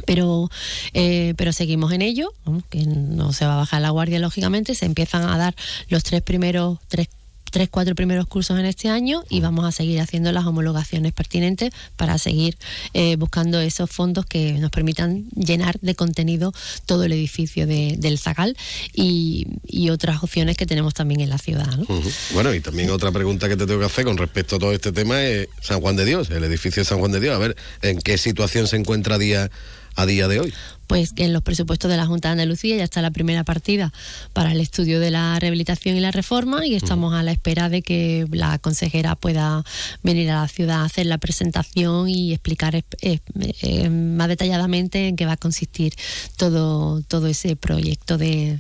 [0.06, 0.50] pero
[0.94, 2.34] eh, pero seguimos en ello
[2.70, 5.56] que no se va a bajar la guardia lógicamente se empiezan a dar
[5.90, 7.08] los tres primeros tres
[7.52, 11.72] tres cuatro primeros cursos en este año y vamos a seguir haciendo las homologaciones pertinentes
[11.98, 12.58] para seguir
[12.96, 16.52] eh, buscando esos fondos que nos permitan llenar de contenido
[16.88, 18.58] todo el edificio de- del Zagal
[18.92, 21.86] y, y otras opciones que tenemos también en la ciudad ¿no?
[22.34, 24.92] Bueno, y también otra pregunta que te tengo que hacer con respecto a todo este
[24.92, 27.36] tema es San Juan de Dios, el edificio de San Juan de Dios.
[27.36, 29.52] A ver, ¿en qué situación se encuentra día,
[29.96, 30.54] a día de hoy?
[30.86, 33.92] pues que en los presupuestos de la Junta de Andalucía ya está la primera partida
[34.34, 37.82] para el estudio de la rehabilitación y la reforma y estamos a la espera de
[37.82, 39.64] que la consejera pueda
[40.04, 45.16] venir a la ciudad a hacer la presentación y explicar eh, eh, más detalladamente en
[45.16, 45.94] qué va a consistir
[46.38, 48.60] todo, todo ese proyecto de,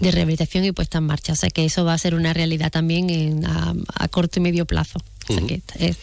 [0.00, 1.32] de rehabilitación y puesta en marcha.
[1.32, 4.42] O sea que eso va a ser una realidad también en- a, a corto y
[4.42, 4.98] medio plazo.
[5.28, 5.96] O sea que es-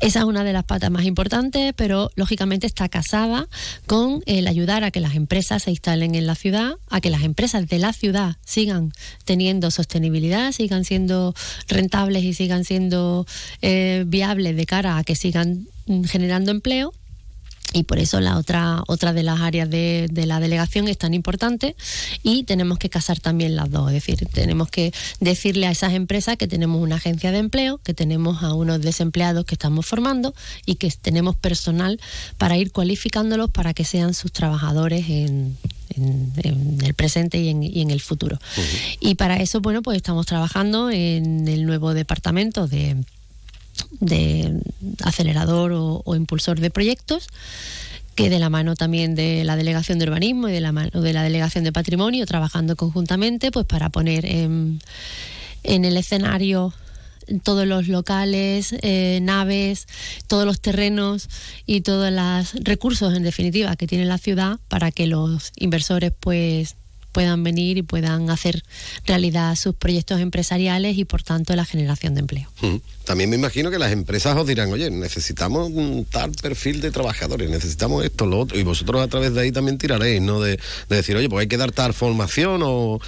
[0.00, 3.48] esa es una de las patas más importantes, pero lógicamente está casada
[3.86, 7.22] con el ayudar a que las empresas se instalen en la ciudad, a que las
[7.22, 8.92] empresas de la ciudad sigan
[9.24, 11.34] teniendo sostenibilidad, sigan siendo
[11.68, 13.26] rentables y sigan siendo
[13.62, 16.92] eh, viables de cara a que sigan mm, generando empleo.
[17.74, 21.14] Y por eso la otra, otra de las áreas de, de la delegación es tan
[21.14, 21.74] importante
[22.22, 23.88] y tenemos que casar también las dos.
[23.88, 27.94] Es decir, tenemos que decirle a esas empresas que tenemos una agencia de empleo, que
[27.94, 30.34] tenemos a unos desempleados que estamos formando
[30.66, 31.98] y que tenemos personal
[32.36, 35.56] para ir cualificándolos para que sean sus trabajadores en,
[35.96, 38.38] en, en el presente y en, y en el futuro.
[39.00, 42.96] Y para eso, bueno, pues estamos trabajando en el nuevo departamento de,
[44.00, 44.60] de
[45.02, 47.28] acelerador o, impulsor de proyectos
[48.14, 51.12] que de la mano también de la Delegación de Urbanismo y de la mano de
[51.12, 54.80] la Delegación de Patrimonio, trabajando conjuntamente pues para poner en,
[55.62, 56.74] en el escenario
[57.42, 59.86] todos los locales, eh, naves,
[60.26, 61.28] todos los terrenos
[61.66, 66.76] y todos los recursos en definitiva que tiene la ciudad para que los inversores pues
[67.12, 68.62] puedan venir y puedan hacer
[69.06, 72.48] realidad sus proyectos empresariales y por tanto la generación de empleo.
[72.62, 72.76] Mm.
[73.04, 77.50] También me imagino que las empresas os dirán, oye, necesitamos un tal perfil de trabajadores,
[77.50, 80.40] necesitamos esto, lo otro, y vosotros a través de ahí también tiraréis, ¿no?
[80.40, 80.58] De,
[80.88, 83.00] de decir, oye, pues hay que dar tal formación o...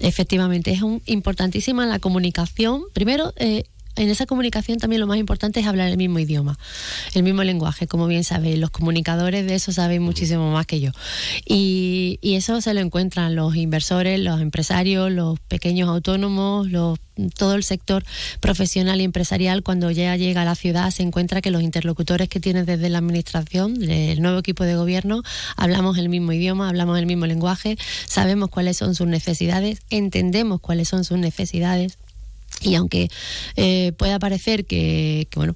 [0.00, 2.82] Efectivamente, es un, importantísima la comunicación.
[2.92, 3.64] Primero, eh,
[3.96, 6.58] en esa comunicación también lo más importante es hablar el mismo idioma,
[7.14, 8.58] el mismo lenguaje, como bien sabéis.
[8.58, 10.90] Los comunicadores de eso saben muchísimo más que yo.
[11.46, 16.98] Y, y eso se lo encuentran los inversores, los empresarios, los pequeños autónomos, los,
[17.36, 18.04] todo el sector
[18.40, 19.62] profesional y empresarial.
[19.62, 22.98] Cuando ya llega a la ciudad se encuentra que los interlocutores que tienen desde la
[22.98, 25.22] administración, del nuevo equipo de gobierno,
[25.56, 27.76] hablamos el mismo idioma, hablamos el mismo lenguaje,
[28.06, 31.98] sabemos cuáles son sus necesidades, entendemos cuáles son sus necesidades
[32.64, 33.10] y aunque
[33.56, 35.54] eh, pueda parecer que, bueno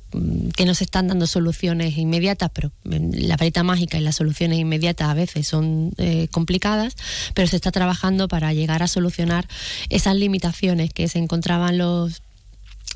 [0.57, 4.59] que no se están dando soluciones inmediatas, pero mm, la varita mágica y las soluciones
[4.59, 6.97] inmediatas a veces son eh, complicadas,
[7.35, 9.49] pero se está trabajando para llegar a solucionar
[9.89, 12.23] esas limitaciones que se encontraban los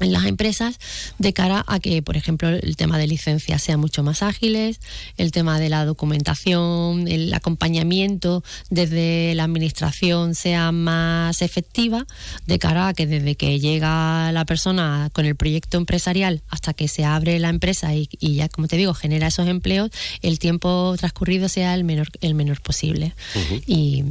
[0.01, 0.78] en las empresas
[1.18, 4.80] de cara a que, por ejemplo, el tema de licencias sea mucho más ágiles,
[5.16, 12.07] el tema de la documentación, el acompañamiento desde la administración sea más efectiva,
[12.47, 16.88] de cara a que desde que llega la persona con el proyecto empresarial hasta que
[16.88, 19.90] se abre la empresa y, y ya, como te digo, genera esos empleos,
[20.22, 23.14] el tiempo transcurrido sea el menor, el menor posible.
[23.34, 23.62] Uh -huh.
[23.66, 24.05] Y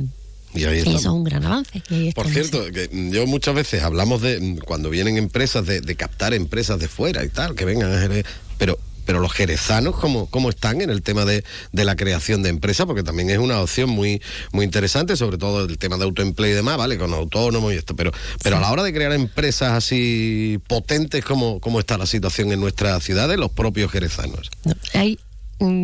[0.53, 1.81] y, ahí y eso es un gran avance.
[2.13, 6.79] Por cierto, que yo muchas veces hablamos de cuando vienen empresas de, de, captar empresas
[6.79, 8.25] de fuera y tal, que vengan a Jerez,
[8.57, 12.49] pero pero los jerezanos cómo, cómo están en el tema de, de, la creación de
[12.49, 14.21] empresas, porque también es una opción muy,
[14.51, 16.97] muy interesante, sobre todo el tema de autoempleo y demás, ¿vale?
[16.97, 18.11] Con autónomos y esto, pero,
[18.43, 18.63] pero sí.
[18.63, 23.03] a la hora de crear empresas así potentes, ¿cómo, cómo está la situación en nuestras
[23.03, 24.49] ciudades, los propios jerezanos?
[24.63, 25.19] No, hay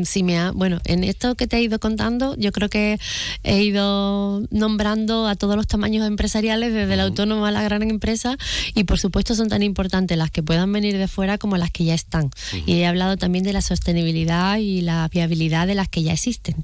[0.03, 2.99] si me ha, bueno, en esto que te he ido contando, yo creo que
[3.43, 8.37] he ido nombrando a todos los tamaños empresariales, desde el autónomo a la gran empresa,
[8.73, 11.85] y por supuesto son tan importantes las que puedan venir de fuera como las que
[11.85, 12.25] ya están.
[12.25, 12.63] Uh -huh.
[12.65, 16.55] Y he hablado también de la sostenibilidad y la viabilidad de las que ya existen.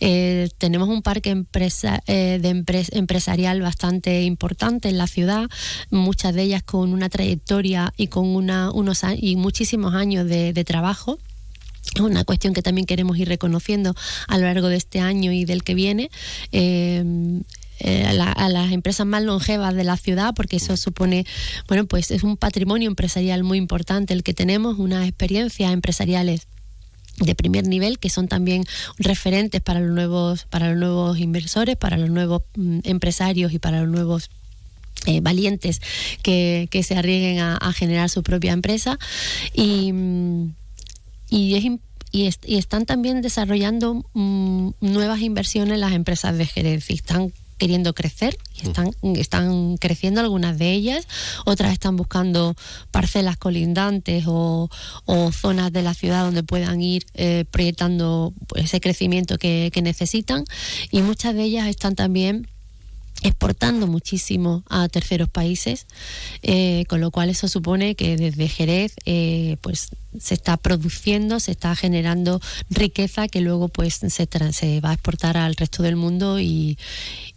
[0.00, 5.48] Eh, tenemos un parque empresa, eh, de empres empresarial bastante importante en la ciudad,
[5.90, 10.64] muchas de ellas con una trayectoria y con una, unos y muchísimos años de, de
[10.64, 11.18] trabajo
[12.00, 13.94] una cuestión que también queremos ir reconociendo
[14.28, 16.10] a lo largo de este año y del que viene.
[16.52, 17.04] Eh,
[17.84, 21.26] eh, a, la, a, las empresas más longevas de la ciudad, porque eso supone,
[21.66, 26.46] bueno, pues es un patrimonio empresarial muy importante el que tenemos, unas experiencias empresariales
[27.18, 28.64] de primer nivel que son también
[28.98, 33.80] referentes para los nuevos para los nuevos inversores para los nuevos mm, empresarios y para
[33.80, 34.30] los nuevos
[35.04, 35.82] eh, valientes
[36.22, 38.98] que, que, se arriesguen a, a, generar su propia empresa
[39.52, 40.54] y mm,
[41.32, 41.64] y, es,
[42.12, 46.94] y, y, están también desarrollando mmm, nuevas inversiones en las empresas de gerencia.
[46.94, 51.06] Están queriendo crecer y están, están creciendo algunas de ellas,
[51.44, 52.56] otras están buscando
[52.90, 54.68] parcelas colindantes o,
[55.04, 60.44] o zonas de la ciudad donde puedan ir eh, proyectando ese crecimiento que, que necesitan.
[60.90, 62.48] Y muchas de ellas están también
[63.22, 65.86] exportando muchísimo a terceros países,
[66.42, 71.52] eh, con lo cual eso supone que desde Jerez eh, pues se está produciendo, se
[71.52, 76.38] está generando riqueza que luego pues se, se va a exportar al resto del mundo
[76.40, 76.78] y,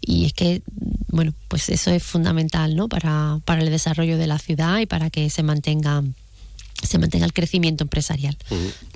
[0.02, 0.62] y, es que
[1.08, 2.90] bueno pues eso es fundamental ¿no?
[2.90, 6.04] para, para el desarrollo de la ciudad y para que se mantenga
[6.86, 8.38] se mantenga el crecimiento empresarial.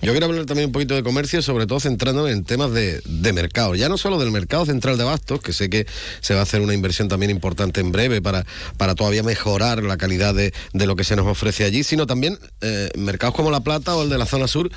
[0.01, 3.33] Yo quiero hablar también un poquito de comercio, sobre todo centrándome en temas de, de,
[3.33, 3.75] mercado.
[3.75, 5.85] Ya no solo del mercado central de abastos, que sé que
[6.21, 8.45] se va a hacer una inversión también importante en breve para,
[8.77, 12.39] para todavía mejorar la calidad de, de lo que se nos ofrece allí, sino también
[12.61, 14.71] eh, mercados como La Plata o el de la zona sur,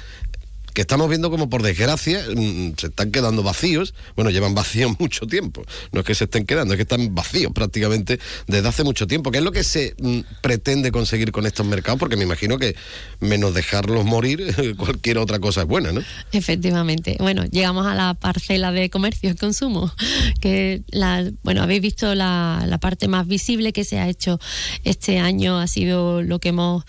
[0.75, 5.27] que estamos viendo como por desgracia mm, se están quedando vacíos, bueno, llevan vacíos mucho
[5.27, 9.07] tiempo, no es que se estén quedando, es que están vacíos prácticamente desde hace mucho
[9.07, 9.31] tiempo.
[9.31, 11.99] ¿Qué es lo que se mm, pretende conseguir con estos mercados?
[11.99, 12.75] Porque me imagino que
[13.21, 16.03] menos dejarlos morir, cualquier otra cosa es buena, ¿no?
[16.33, 17.17] Efectivamente.
[17.19, 19.93] Bueno, llegamos a la parcela de comercio y consumo,
[20.41, 24.39] que la, bueno, habéis visto la, la parte más visible que se ha hecho
[24.85, 26.85] este año, ha sido lo que hemos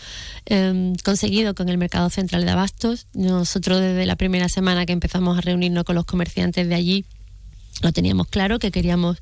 [0.46, 3.08] eh, conseguido con el mercado central de abastos.
[3.14, 7.06] Nosotros desde la primera semana que empezamos a reunirnos con los comerciantes de allí
[7.82, 9.18] lo teníamos claro que queríamos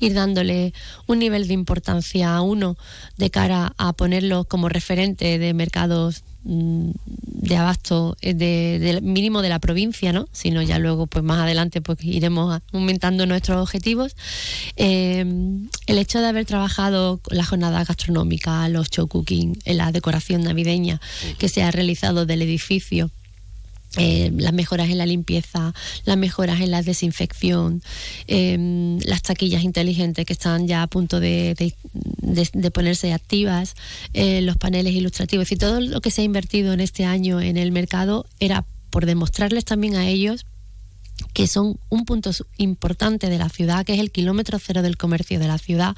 [0.00, 0.72] ir dándole
[1.06, 2.76] un nivel de importancia a uno
[3.16, 9.48] de cara a ponerlo como referente de mercados mm, de abasto eh, de, mínimo de
[9.48, 10.28] la provincia, ¿no?
[10.32, 14.16] Sino ya luego, pues más adelante, pues iremos aumentando nuestros objetivos.
[14.76, 15.24] Eh,
[15.86, 21.00] el hecho de haber trabajado la jornada gastronómica, los show cooking, la decoración navideña
[21.38, 23.10] que se ha realizado del edificio
[23.96, 25.72] eh, las mejoras en la limpieza,
[26.04, 27.82] las mejoras en la desinfección,
[28.26, 31.74] eh, las taquillas inteligentes que están ya a punto de
[32.74, 33.74] ponerse activas,
[34.12, 35.50] eh, los paneles ilustrativos.
[35.52, 39.06] Y todo lo que se ha invertido en este año en el mercado era por
[39.06, 40.46] demostrarles también a ellos
[41.32, 45.38] que son un punto importante de la ciudad, que es el kilómetro cero del comercio
[45.38, 45.96] de la ciudad,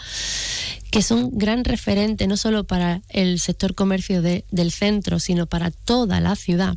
[0.92, 5.72] que son gran referente no solo para el sector comercio de, del centro, sino para
[5.72, 6.76] toda la ciudad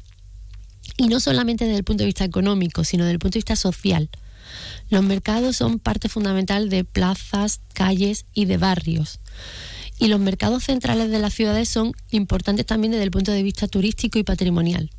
[1.02, 3.56] y no solamente desde el punto de vista económico, sino desde el punto de vista
[3.56, 4.08] social.
[4.92, 9.20] Los mercados son parte fundamental de plazas, calles y de barrios.
[9.98, 13.68] Y los mercados centrales de las ciudades son importantes también desde el punto de vista
[13.68, 14.92] turístico y patrimonial.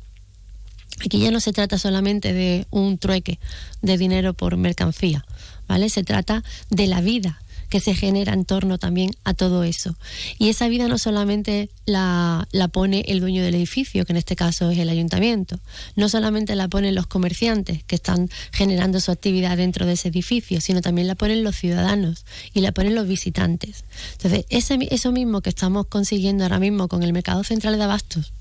[1.05, 3.39] Aquí ya no se trata solamente de un trueque
[3.81, 5.25] de dinero por mercancía,
[5.69, 5.87] ¿vale?
[5.87, 7.41] Se trata de la vida
[7.73, 9.97] que se genera en torno también a todo eso.
[10.37, 14.35] Y esa vida no solamente la, la pone el dueño del edificio, que en este
[14.35, 15.59] caso es el ayuntamiento,
[15.95, 20.61] no solamente la ponen los comerciantes que están generando su actividad dentro de ese edificio,
[20.61, 23.85] sino también la ponen los ciudadanos y la ponen los visitantes.
[24.11, 28.33] Entonces, ese, eso mismo que estamos consiguiendo ahora mismo con el mercado central de abastos,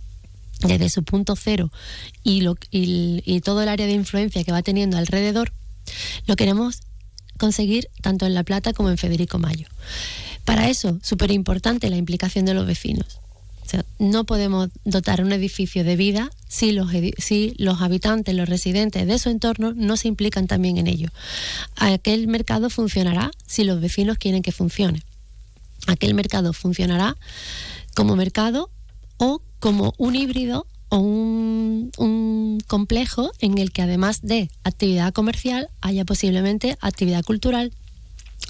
[0.61, 1.73] desde su punto cero
[2.23, 5.55] y, lo, y, y todo el área de influencia que va teniendo alrededor,
[6.27, 6.83] lo queremos
[7.43, 9.67] conseguir tanto en La Plata como en Federico Mayo.
[10.45, 13.19] Para eso, súper importante la implicación de los vecinos.
[13.99, 19.19] No podemos dotar un edificio de vida si los, si los habitantes, los residentes de
[19.19, 21.09] su entorno no se implican también en ello.
[21.75, 25.03] Aquel mercado funcionará si los vecinos quieren que funcione.
[25.89, 27.17] Aquel mercado funcionará
[27.97, 28.71] como mercado
[29.17, 35.71] o como un híbrido o un, un, complejo en el que además de actividad comercial
[35.81, 37.73] haya posiblemente actividad cultural,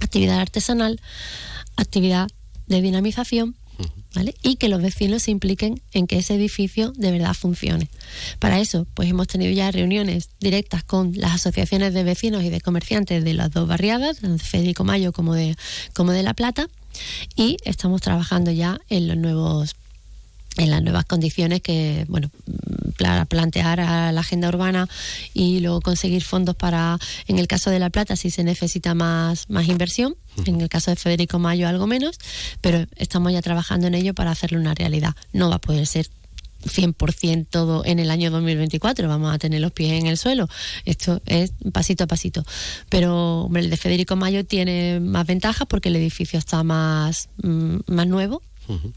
[0.01, 1.01] actividad artesanal,
[1.77, 2.29] actividad
[2.67, 3.55] de dinamización.
[4.15, 4.35] ¿Vale?
[4.43, 7.89] Y que los vecinos se impliquen en que ese edificio de verdad funcione.
[8.41, 12.61] Para eso, pues hemos tenido ya reuniones directas con las asociaciones de vecinos y de
[12.61, 15.57] comerciantes de las dos barriadas, tanto de Federico Mayo como de,
[15.95, 16.69] como de La Plata,
[17.37, 19.75] y estamos trabajando ya en los nuevos
[20.57, 22.31] en las nuevas condiciones que, bueno,
[22.99, 24.89] para plantear a la agenda urbana
[25.35, 29.49] y luego conseguir fondos para, en el caso de La Plata, si se necesita más,
[29.49, 30.15] más inversión,
[30.47, 32.19] en el caso de Federico Mayo algo menos,
[32.61, 35.15] pero estamos ya trabajando en ello para hacerlo una realidad.
[35.33, 36.07] No va a poder ser
[36.65, 40.49] 100% todo en el año 2024, vamos a tener los pies en el suelo.
[40.85, 42.45] Esto es pasito a pasito.
[42.89, 48.07] Pero hombre, el de Federico Mayo tiene más ventajas porque el edificio está más, más
[48.07, 48.43] nuevo.
[48.69, 48.93] Uh -huh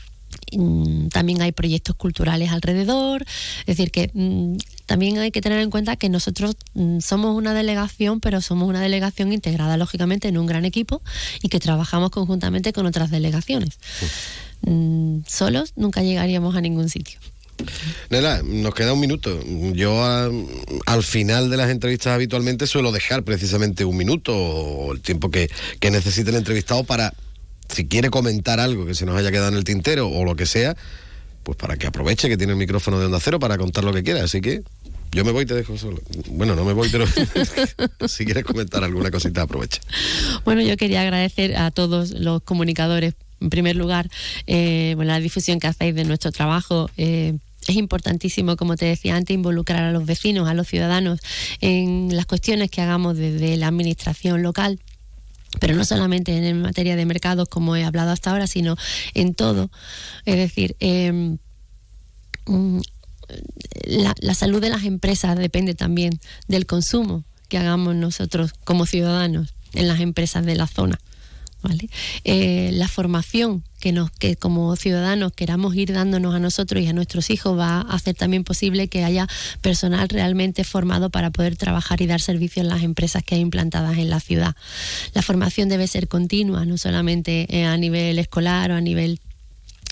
[1.10, 3.26] también hay proyectos culturales alrededor,
[3.62, 7.54] es decir, que mm, también hay que tener en cuenta que nosotros mm, somos una
[7.54, 11.02] delegación, pero somos una delegación integrada, lógicamente, en un gran equipo
[11.42, 13.80] y que trabajamos conjuntamente con otras delegaciones.
[14.62, 17.20] Mm, solos nunca llegaríamos a ningún sitio.
[18.10, 19.40] Nela, nos queda un minuto.
[19.74, 20.30] Yo a,
[20.86, 25.50] al final de las entrevistas habitualmente suelo dejar precisamente un minuto o el tiempo que,
[25.80, 27.14] que necesite el entrevistado para
[27.70, 30.46] si quiere comentar algo que se nos haya quedado en el tintero o lo que
[30.46, 30.76] sea,
[31.44, 34.04] pues para que aproveche que tiene el micrófono de onda cero para contar lo que
[34.04, 34.24] quiera.
[34.24, 34.64] Así que
[35.12, 36.02] yo me voy y te dejo solo.
[36.30, 37.06] Bueno, no me voy, pero
[38.08, 39.82] si quieres comentar alguna cosita, aprovecha.
[40.44, 44.10] Bueno, yo quería agradecer a todos los comunicadores, en primer lugar,
[44.48, 46.90] eh, la difusión que hacéis de nuestro trabajo.
[46.98, 47.38] Eh,
[47.68, 51.20] es importantísimo, como te decía antes, involucrar a los vecinos, a los ciudadanos
[51.62, 54.80] en las cuestiones que hagamos desde la administración local
[55.60, 58.76] pero no solamente en materia de mercados como he hablado hasta ahora, sino
[59.14, 59.70] en todo.
[60.26, 61.38] Es decir, eh,
[63.86, 69.54] la, la, salud de las empresas depende también del consumo que hagamos nosotros como ciudadanos
[69.74, 71.00] en las empresas de la zona.
[72.24, 76.94] Eh, la formación que nos que como ciudadanos queramos ir dándonos a nosotros y a
[76.94, 79.28] nuestros hijos va a hacer también posible que haya
[79.62, 83.98] personal realmente formado para poder trabajar y dar servicio en las empresas que hay implantadas
[83.98, 84.56] en la ciudad.
[85.14, 89.20] La formación debe ser continua, no solamente eh, a nivel escolar o a nivel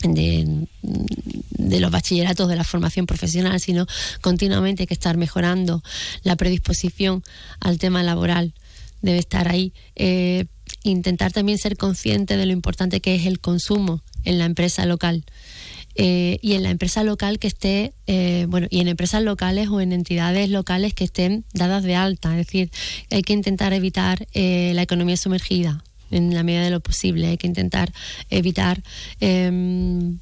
[0.04, 3.86] de, de, los bachilleratos de la formación profesional, sino
[4.22, 5.82] continuamente hay que estar mejorando
[6.24, 7.24] la predisposición
[7.60, 8.54] al tema laboral.
[9.02, 9.74] Debe estar ahí.
[9.96, 10.46] Eh,
[10.84, 15.24] intentar también ser consciente de lo importante que es el consumo en la empresa local.
[15.96, 19.80] eh, y en la empresa local que esté, eh, bueno, y en empresas locales o
[19.80, 22.32] en entidades locales que estén dadas de alta.
[22.32, 22.72] Es decir,
[23.12, 27.28] hay que intentar evitar eh, la economía sumergida en la medida de lo posible.
[27.28, 27.94] Hay que intentar
[28.32, 28.82] evitar
[29.20, 30.18] em,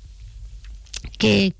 [1.18, 1.54] que,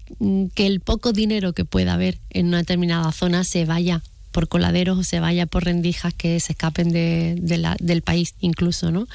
[0.56, 4.98] que el poco dinero que pueda haber en una determinada zona se vaya por coladeros
[4.98, 9.08] o se vaya por rendijas que se escapen de, de la- del país incluso, ¿no?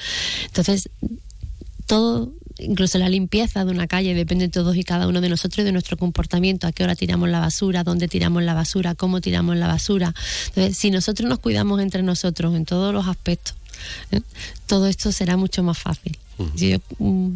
[0.47, 0.89] Entonces,
[1.87, 5.61] todo, incluso la limpieza de una calle depende de todos y cada uno de nosotros
[5.61, 9.21] y de nuestro comportamiento, a qué hora tiramos la basura, dónde tiramos la basura, cómo
[9.21, 10.15] tiramos la basura.
[10.49, 13.55] Entonces, si nosotros nos cuidamos entre nosotros en todos los aspectos,
[14.11, 14.21] ¿eh?
[14.67, 16.19] todo esto será mucho más fácil.
[16.55, 17.29] Yo mm,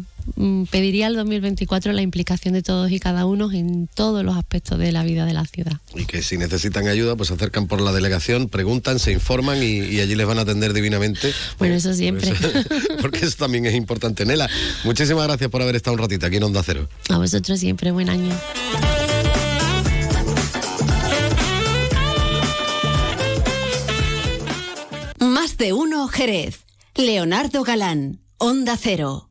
[0.69, 4.91] pediría al 2024 la implicación de todos y cada uno en todos los aspectos de
[4.91, 5.77] la vida de la ciudad.
[5.95, 9.79] Y que si necesitan ayuda, pues se acercan por la delegación, preguntan, se informan y,
[9.79, 11.33] y allí les van a atender divinamente.
[11.59, 12.33] Bueno, eso siempre.
[13.01, 14.25] Porque eso también es importante.
[14.25, 14.49] Nela,
[14.83, 16.87] muchísimas gracias por haber estado un ratito aquí en Onda Cero.
[17.09, 18.35] A vosotros siempre, buen año.
[25.19, 26.65] Más de uno Jerez.
[26.95, 29.30] Leonardo Galán, Onda Cero.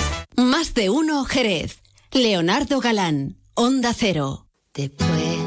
[0.41, 1.83] Más de uno Jerez.
[2.11, 4.47] Leonardo Galán, Onda Cero.
[4.73, 5.37] Después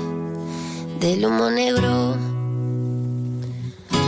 [1.00, 2.16] del humo negro,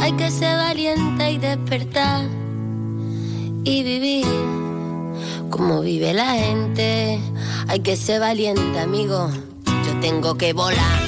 [0.01, 2.29] hay que ser valiente y despertar
[3.65, 4.27] y vivir
[5.51, 7.19] como vive la gente.
[7.67, 9.29] Hay que ser valiente, amigo.
[9.67, 11.03] Yo tengo que volar.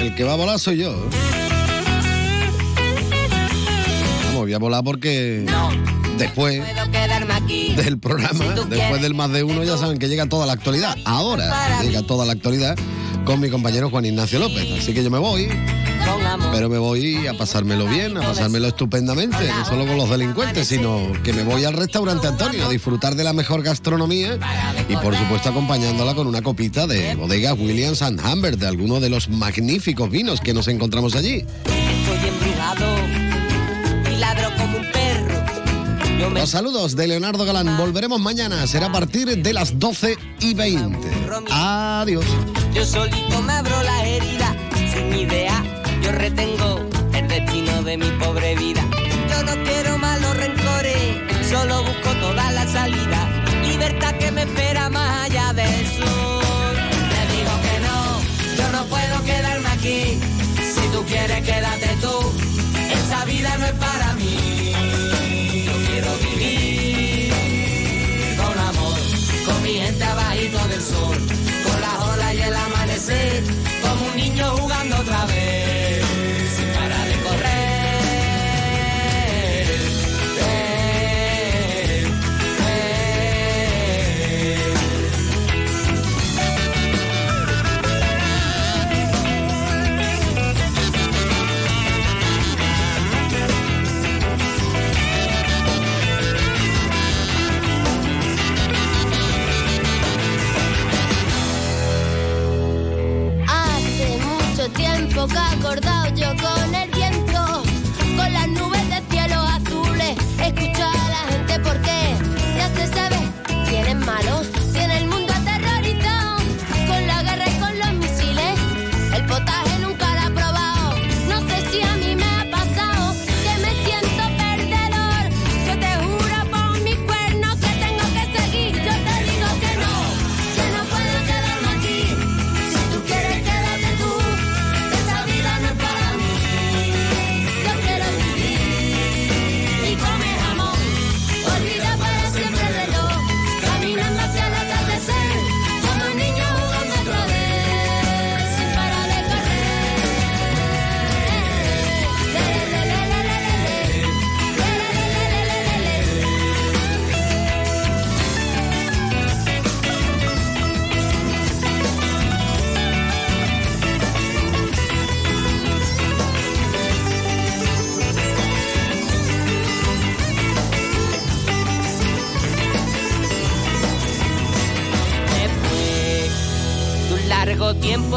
[0.00, 0.92] El que va a volar soy yo.
[4.24, 5.44] Vamos, voy a volar porque
[6.18, 6.62] después
[7.76, 10.96] del programa, después del más de uno, ya saben que llega toda la actualidad.
[11.04, 12.76] Ahora llega toda la actualidad
[13.24, 14.66] con mi compañero Juan Ignacio López.
[14.78, 15.48] Así que yo me voy,
[16.52, 21.12] pero me voy a pasármelo bien, a pasármelo estupendamente, no solo con los delincuentes, sino
[21.22, 24.38] que me voy al restaurante Antonio a disfrutar de la mejor gastronomía
[24.88, 29.10] y por supuesto acompañándola con una copita de bodegas Williams and Humbert, de alguno de
[29.10, 31.44] los magníficos vinos que nos encontramos allí.
[31.66, 32.96] Estoy embrujado
[34.10, 34.97] y ladro como un
[36.18, 37.76] Los saludos de Leonardo Galán.
[37.76, 38.66] Volveremos mañana.
[38.66, 41.08] Será a partir de las 12 y 20.
[41.50, 42.24] Adiós.
[42.74, 44.56] Yo solito me abro la herida,
[44.92, 45.62] sin idea.
[46.02, 46.80] Yo retengo
[47.14, 48.82] el destino de mi pobre vida.
[49.30, 53.28] Yo no quiero malos rencores, solo busco toda la salida.
[53.62, 56.74] Libertad que me espera más allá del sur.
[57.12, 60.18] Te digo que no, yo no puedo quedarme aquí.
[60.74, 62.32] Si tú quieres, quédate tú.
[62.92, 65.27] Esa vida no es para mí.
[66.08, 67.32] Quiero vivir.
[68.36, 68.98] Con amor,
[69.44, 71.37] con mi gente abajito del sol,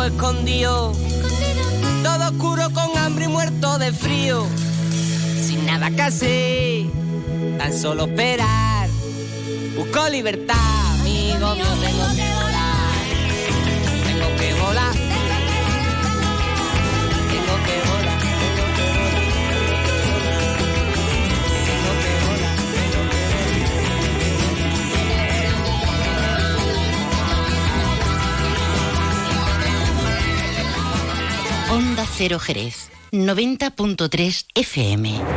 [0.03, 0.93] escondido,
[2.03, 4.45] todo oscuro con hambre y muerto de frío.
[5.41, 6.85] Sin nada que hacer,
[7.57, 8.89] tan solo esperar.
[9.75, 10.55] Busco libertad,
[32.29, 35.21] Jerez, 90.3 FM.